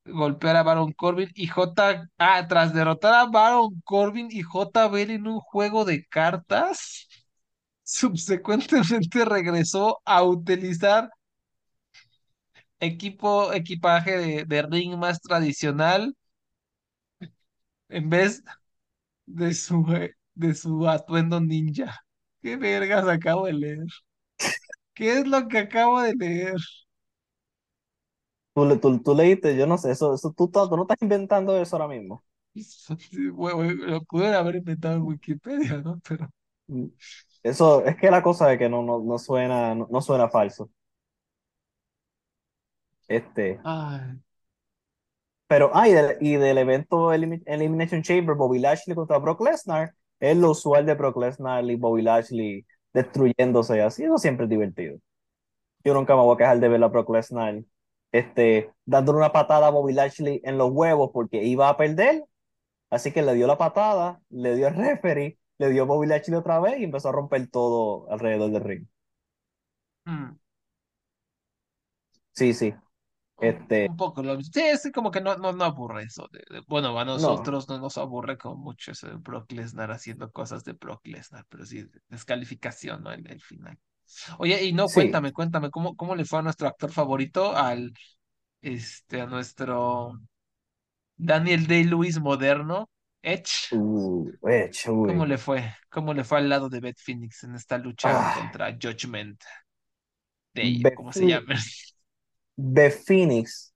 [0.08, 2.10] golpear a Baron Corbin y J...
[2.18, 7.08] Ah, tras derrotar a Baron Corbin y JBL en un juego de cartas.
[7.84, 11.10] Subsecuentemente regresó a utilizar
[12.80, 16.14] equipo, equipaje de, de ring más tradicional
[17.90, 18.44] en vez
[19.28, 19.86] de su,
[20.36, 22.00] de su atuendo ninja.
[22.42, 23.86] ¿Qué vergas acabo de leer?
[24.94, 26.56] ¿Qué es lo que acabo de leer?
[28.58, 31.76] Tú, tú, tú leíste, yo no sé, eso, eso tú, tú no estás inventando eso
[31.76, 32.24] ahora mismo.
[32.56, 36.02] Sí, Lo pude haber inventado en Wikipedia, ¿no?
[36.08, 36.30] Pero
[37.44, 40.70] Eso es que la cosa de que no, no, no suena, no, no suena falso.
[43.10, 44.20] Este, ay,
[45.48, 49.94] pero, ah, y del, y del evento Elimi- Elimination Chamber, Bobby Lashley contra Brock Lesnar,
[50.20, 54.98] es lo usual de Brock Lesnar y Bobby Lashley destruyéndose así, eso siempre es divertido.
[55.84, 57.64] Yo nunca me voy a quejar de ver a Brock Lesnar
[58.12, 62.26] este, dándole una patada a Bobby Lashley en los huevos porque iba a perder,
[62.92, 66.60] así que le dio la patada, le dio el referee, le dio Bobby Lashley otra
[66.60, 68.88] vez y empezó a romper todo alrededor del ring.
[70.06, 70.38] mm,
[72.32, 72.74] Sí, sí,
[73.40, 74.52] este, un poco lo mismo.
[74.54, 76.28] Sí, es como que no, no, no aburre eso.
[76.68, 80.64] bueno, a no, nosotros no nos aburre como mucho eso de Brock Lesnar haciendo cosas
[80.64, 83.12] de Brock Lesnar, pero sí, descalificación, ¿no?
[83.12, 83.78] El, el final.
[84.40, 87.94] Oye, y no, sí, cuéntame, cuéntame, ¿cómo, cómo le fue a nuestro actor favorito, al,
[88.62, 90.20] este, a nuestro
[91.18, 92.90] Daniel Day-Lewis moderno,
[93.22, 93.70] Edge?
[93.72, 94.26] uh,
[95.02, 95.74] ¿Cómo le fue?
[95.90, 99.42] ¿Cómo le fue al lado de Beth Phoenix en esta lucha Ah, contra Judgment
[100.54, 101.56] Day, o Beth como se llame?
[102.58, 103.74] Beth Phoenix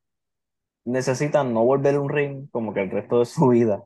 [0.86, 3.86] necesita no volver a un ring como que el resto de su vida.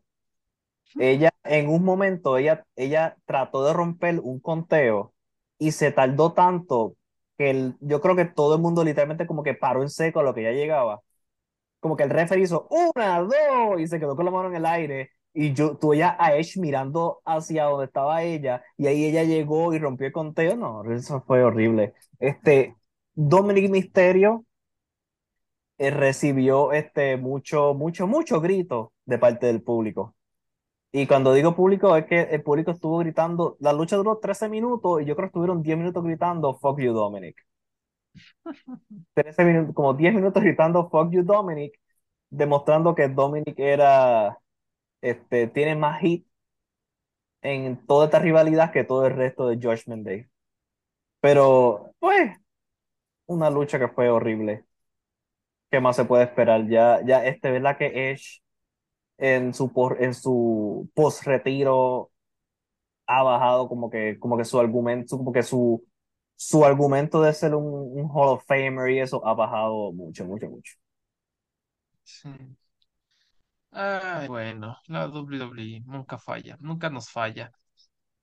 [0.97, 5.14] Ella, en un momento, ella, ella trató de romper un conteo
[5.57, 6.95] y se tardó tanto
[7.37, 10.23] que el- yo creo que todo el mundo literalmente como que paró en seco a
[10.23, 11.01] lo que ya llegaba.
[11.79, 14.65] como que el referee hizo una, dos, y se quedó con la mano en el
[14.65, 15.11] aire.
[15.33, 19.79] Y yo tuve a Edge mirando hacia donde estaba ella, y ahí ella llegó y
[19.79, 20.55] rompió el conteo.
[20.55, 21.93] No, eso fue horrible.
[22.19, 22.75] Este,
[23.13, 24.45] Dominic Mysterio
[25.77, 30.14] eh, recibió este, mucho, mucho, mucho grito de parte del público.
[30.97, 33.57] Y cuando digo público, es que el público estuvo gritando.
[33.59, 36.93] La lucha duró 13 minutos y yo creo que estuvieron 10 minutos gritando Fuck you,
[36.93, 37.35] Dominic.
[39.13, 41.77] 13 minutos, como 10 minutos gritando Fuck you, Dominic,
[42.29, 44.39] demostrando que Dominic era.
[45.01, 46.25] Este, tiene más hit
[47.41, 50.27] en toda esta rivalidad que todo el resto de Judgment Day.
[51.21, 52.37] Pero, pues,
[53.27, 54.65] una lucha que fue horrible.
[55.69, 56.67] ¿Qué más se puede esperar?
[56.67, 58.41] Ya, ya este, ¿verdad que Edge
[59.17, 62.11] en su, en su post-retiro
[63.07, 65.85] ha bajado como que, como que su argumento, como que su,
[66.35, 70.49] su argumento de ser un, un Hall of Famer y eso ha bajado mucho, mucho,
[70.49, 70.73] mucho.
[72.03, 72.29] Sí.
[73.71, 77.51] Ay, bueno, la WWE nunca falla, nunca nos falla.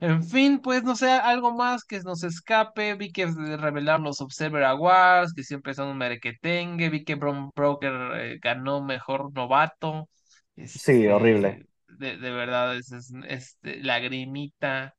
[0.01, 2.94] En fin, pues no sé, algo más que nos escape.
[2.97, 6.90] Vi que revelaron los Observer Awards, que siempre son un merequetengue.
[6.90, 10.09] Vi que Bron Broker eh, ganó mejor novato.
[10.66, 11.66] Sí, horrible.
[11.88, 12.92] Este, de, verdad, es,
[13.28, 14.94] es, lagrimita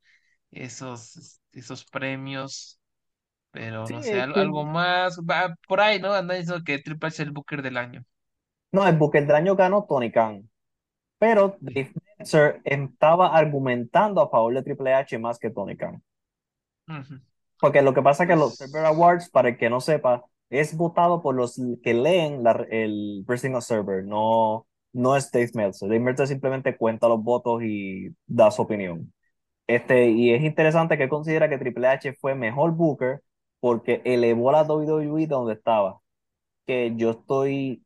[0.51, 2.79] esos, esos premios.
[3.51, 5.19] Pero no sé, algo, más.
[5.19, 6.11] Va, por ahí, ¿no?
[6.13, 8.03] Andan diciendo que Triple H es el Booker del año.
[8.71, 10.49] No, el Booker del año ganó Tony Khan.
[11.19, 16.01] Pero Dave Meltzer estaba argumentando a favor de Triple H más que Tony Khan.
[17.59, 20.75] Porque lo que pasa es que los Server Awards, para el que no sepa, es
[20.75, 25.89] votado por los que leen la, el Wrestling Observer, no, no es Dave Meltzer.
[25.89, 29.13] Dave Meltzer simplemente cuenta los votos y da su opinión.
[29.67, 33.21] Este, y es interesante que considera que Triple H fue mejor Booker
[33.59, 36.01] porque elevó la WWE donde estaba.
[36.65, 37.83] Que yo estoy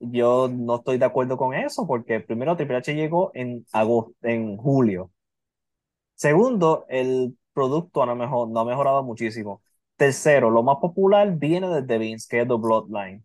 [0.00, 4.56] yo no estoy de acuerdo con eso, porque primero Triple H llegó en agosto, en
[4.56, 5.10] julio.
[6.14, 9.62] Segundo, el producto no, mejor, no ha mejorado muchísimo.
[9.96, 13.22] Tercero, lo más popular viene desde Vince, que es The Bloodline.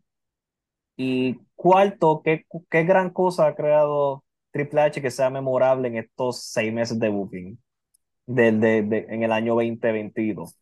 [0.97, 6.43] Y cuarto, ¿qué, qué gran cosa ha creado Triple H que sea memorable en estos
[6.43, 7.59] seis meses de booking
[8.27, 10.55] de, de, en el año 2022?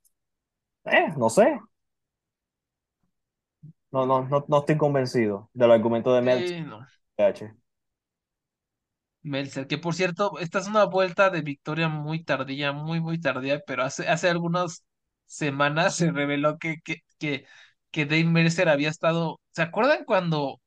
[0.86, 1.60] Eh, no sé.
[3.92, 6.66] No, no, no, no estoy convencido del argumento de Meltzer.
[9.22, 13.62] Meltzer, que por cierto, esta es una vuelta de victoria muy tardía, muy, muy tardía,
[13.66, 14.84] pero hace, hace algunas
[15.26, 17.46] semanas se reveló que, que, que,
[17.94, 19.42] que Dave Mercer había estado.
[19.54, 20.62] ¿Se acuerdan cuando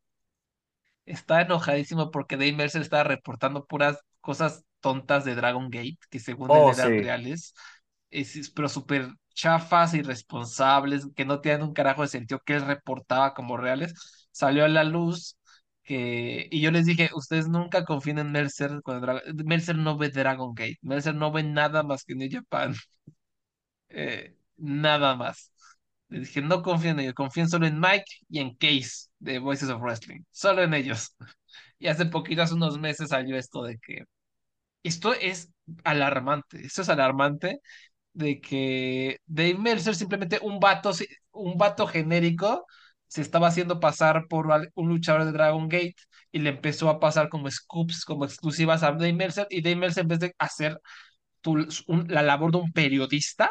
[1.05, 6.55] estaba enojadísimo porque Dave Mercer estaba reportando puras cosas tontas de Dragon Gate, que según
[6.57, 6.97] él Oh, eran sí.
[6.97, 7.55] reales,
[8.11, 13.35] es, pero súper chafas, irresponsables, que no tienen un carajo de sentido, que él reportaba
[13.35, 13.95] como reales,
[14.33, 15.37] salió a la luz
[15.85, 20.55] que, y yo les dije, ustedes nunca confíen en Mercer, cuando Mercer no ve Dragon
[20.55, 22.75] Gate, Mercer no ve nada más que New Japan,
[23.89, 25.53] eh, nada más.
[26.09, 29.69] Les dije, no confíen en ellos, confíen solo en Mike y en Case de Voices
[29.71, 31.15] of Wrestling, solo en ellos.
[31.79, 34.05] Y hace poquito, hace unos meses salió esto de que
[34.83, 35.51] esto es
[35.85, 37.61] alarmante, esto es alarmante
[38.13, 40.93] de que Dave Meltzer simplemente un vato,
[41.33, 42.67] un vato genérico
[43.09, 45.97] se estaba haciendo pasar por un luchador de Dragon Gate
[46.33, 50.03] y le empezó a pasar como scoops, como exclusivas a Dave Meltzer y Dave Meltzer
[50.03, 50.81] en vez de hacer
[52.09, 53.51] la labor de un periodista,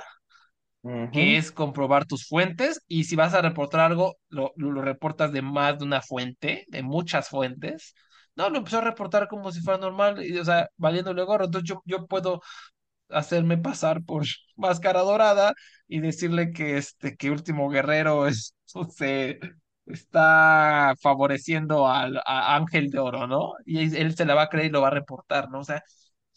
[1.12, 5.42] que es comprobar tus fuentes y si vas a reportar algo, lo, lo, reportas de
[5.42, 7.96] más de una fuente, de muchas fuentes.
[8.36, 11.46] No, lo empezó a reportar como si fuera normal, y, o sea, valiéndole gorro.
[11.46, 12.42] Entonces yo, yo puedo
[13.10, 14.26] hacerme pasar por
[14.56, 15.54] máscara dorada
[15.88, 18.54] y decirle que este que Último Guerrero es,
[18.96, 19.40] se
[19.88, 23.54] está favoreciendo al, a Ángel de Oro, ¿no?
[23.66, 25.60] Y él se la va a creer y lo va a reportar, ¿no?
[25.60, 25.84] O sea,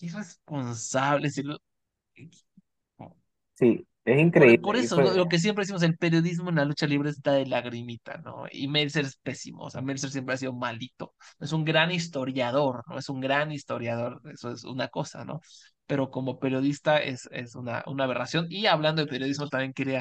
[0.00, 1.30] irresponsable.
[1.30, 4.58] Sí, es increíble.
[4.58, 8.18] Por, eso, lo que siempre decimos, el periodismo en la lucha libre está de lagrimita,
[8.18, 8.44] ¿no?
[8.50, 11.14] Y Mercer es pésimo, o sea, Mercer siempre ha sido malito.
[11.40, 12.98] Es un gran historiador, ¿no?
[12.98, 15.40] Es un gran historiador, eso es una cosa, ¿no?
[15.86, 18.46] Pero como periodista es, es una, una aberración.
[18.50, 20.00] Y hablando de periodismo, también quería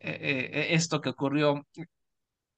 [0.00, 1.66] eh, eh, esto que ocurrió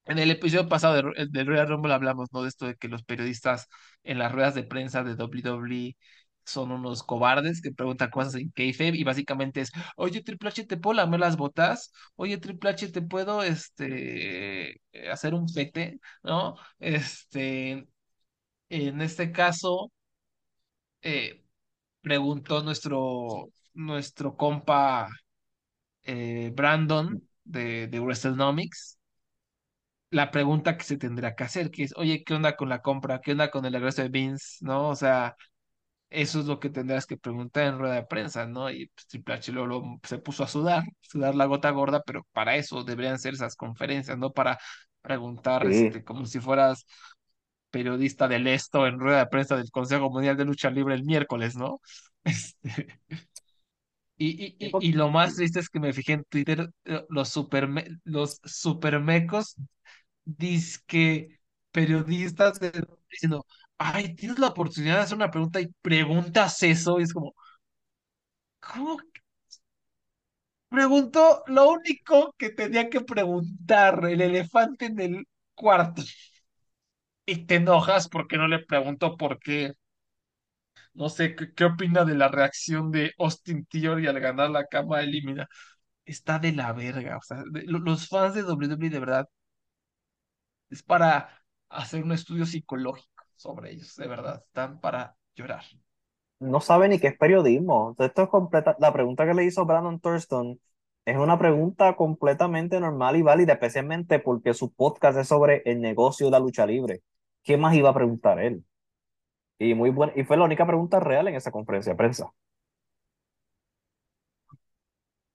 [0.07, 2.43] en el episodio pasado de, de Royal Rumble hablamos, ¿no?
[2.43, 3.69] De esto de que los periodistas
[4.03, 5.97] en las ruedas de prensa de WWE
[6.45, 10.77] son unos cobardes que preguntan cosas en kayfabe y básicamente es, oye Triple H, ¿te
[10.77, 11.93] puedo lamer las botas?
[12.17, 15.99] Oye Triple H, ¿te puedo este, hacer un fete?
[16.23, 16.57] ¿No?
[16.79, 17.87] Este,
[18.71, 19.93] en este caso,
[21.03, 21.45] eh,
[22.03, 25.09] preguntó nuestro, nuestro compa
[26.05, 28.99] eh, Brandon de, de WrestleNomics
[30.11, 33.21] la pregunta que se tendrá que hacer, que es, oye, ¿qué onda con la compra?
[33.21, 34.59] ¿Qué onda con el regreso de Vince?
[34.65, 34.89] ¿No?
[34.91, 35.37] O sea,
[36.13, 38.71] eso es lo que tendrás que preguntar en rueda de prensa, ¿no?
[38.71, 42.57] Y pues, Triple H luego se puso a sudar, sudar la gota gorda, pero para
[42.57, 44.59] eso deberían ser esas conferencias, no para
[45.03, 45.69] preguntar Sí.
[45.69, 46.87] este, como si fueras
[47.71, 51.57] periodista del esto en rueda de prensa del Consejo Mundial de Lucha Libre el miércoles,
[51.57, 51.81] ¿no?
[52.25, 53.01] Este,
[54.17, 57.29] y, y, y, y lo más triste es que me fijé en Twitter, eh, los
[57.31, 59.57] superme, los supermecos
[60.25, 61.41] dizque
[61.73, 63.47] periodistas de- diciendo,
[63.83, 67.35] ay, tienes la oportunidad de hacer una pregunta y preguntas eso, y es como,
[68.61, 68.97] ¿cómo?
[70.69, 76.03] Preguntó lo único que tenía que preguntar, el elefante en el cuarto.
[77.27, 79.73] Y te enojas porque no le preguntó por qué.
[80.95, 85.01] No sé, ¿qué, qué opina de la reacción de Austin Theory al ganar la cama
[85.03, 85.49] elimina?
[86.05, 89.29] Está de la verga, o sea, los fans de WWE de verdad
[90.71, 93.12] es para hacer un estudio psicológico
[93.43, 95.65] sobre ellos, de verdad, están para llorar.
[96.41, 97.97] no sabe ni qué es periodismo.
[97.99, 98.77] Esto es completa.
[98.81, 100.61] La pregunta que le hizo Brandon Thurston
[101.05, 106.27] es una pregunta completamente normal y válida, especialmente porque su podcast es sobre el negocio
[106.27, 107.03] de la lucha libre.
[107.43, 108.65] ¿Qué más iba a preguntar él?
[109.59, 112.33] Y muy buena, y fue la única pregunta real en esa conferencia de prensa.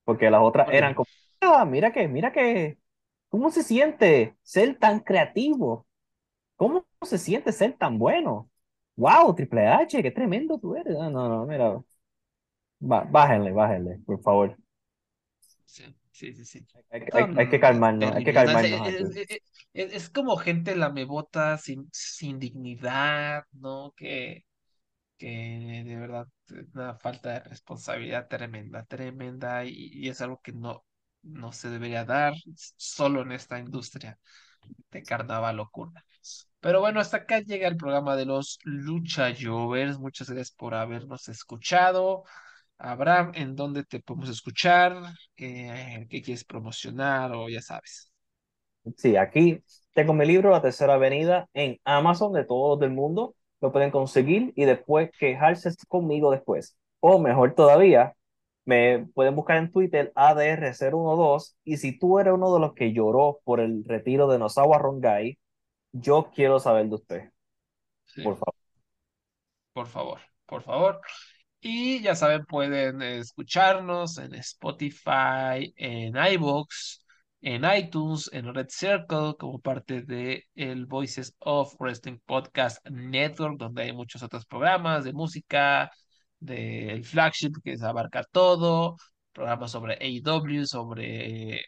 [0.04, 1.08] Porque las otras eran como,
[1.42, 2.78] ah, mira que, mira que,
[3.30, 5.87] ¿cómo se siente ser tan creativo?
[6.58, 8.50] ¿Cómo se siente ser tan bueno?
[8.98, 9.36] ¡Wow!
[9.36, 10.98] Triple H, qué tremendo tú eres.
[11.00, 11.82] Ah, no, no, mira.
[12.80, 14.58] Ba- bájenle, bájenle, por favor.
[15.66, 16.68] sí, sí, sí, sí.
[16.92, 19.06] Hay, que- hay calmarnos, hay que calmarnos es- aquí.
[19.18, 19.42] es-
[19.74, 23.94] es- es como gente lamebota sin, sin dignidad, ¿no?
[23.96, 24.46] Que,
[25.18, 30.54] que de verdad es una falta de responsabilidad tremenda, tremenda, y, y es algo que
[30.54, 30.86] no,
[31.24, 32.34] no se debería dar
[32.78, 34.20] solo en esta industria
[34.92, 36.02] de carnaval ocurre.
[36.60, 40.00] Pero bueno, hasta acá llega el programa de los Lucha Jovers.
[40.00, 42.24] Muchas gracias por habernos escuchado.
[42.78, 44.96] Abraham, ¿en dónde te podemos escuchar?
[45.36, 47.32] ¿Qué, qué quieres promocionar?
[47.34, 48.12] O ya sabes.
[48.96, 49.64] Sí, aquí
[49.94, 53.36] tengo mi libro, La Tercera Avenida, en Amazon de todo el mundo.
[53.60, 56.78] Lo pueden conseguir y después quejarse conmigo después.
[57.00, 58.14] O mejor todavía,
[58.66, 63.40] me pueden buscar en Twitter ADR012 y si tú eres uno de los que lloró
[63.44, 65.38] por el retiro de Nosawa Rongai,
[65.92, 67.32] yo quiero saber de usted,
[68.06, 68.56] Sí, por favor.
[69.74, 71.02] por favor, por favor.
[71.60, 77.00] Y ya saben, pueden escucharnos en Spotify, en iVoox,
[77.42, 83.84] en iTunes, en Red Circle, como parte de el Voices of Wrestling Podcast Network, donde
[83.84, 85.92] hay muchos otros programas de música,
[86.40, 88.96] del flagship que se abarca todo,
[89.34, 91.62] programas sobre AEW, sobre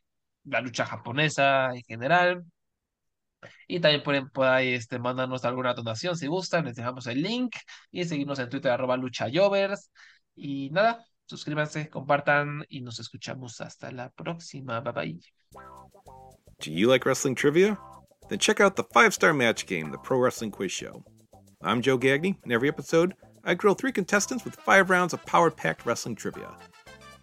[0.44, 2.44] la lucha japonesa en general.
[3.68, 6.66] Y también pueden por ahí este, mandarnos alguna donación si gustan.
[6.66, 7.56] Les dejamos el link
[7.92, 9.92] y seguirnos en Twitter, arroba luchayovers.
[10.36, 14.82] Y nada, suscríbanse, compartan y nos escuchamos hasta la próxima.
[14.82, 15.20] Bye bye.
[16.60, 17.78] Do you like wrestling trivia?
[18.30, 21.04] Then check out the five star match game, the Pro Wrestling Quiz Show.
[21.62, 25.50] I'm Joe Gagney, and every episode, I grill three contestants with five rounds of power
[25.50, 26.56] packed wrestling trivia.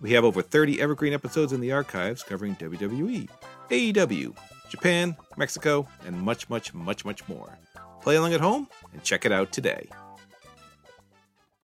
[0.01, 3.29] We have over 30 evergreen episodes in the archives covering WWE,
[3.71, 4.37] AEW,
[4.69, 7.59] Japan, Mexico, and much, much, much, much more.
[8.03, 9.89] Play along at home and check it out today.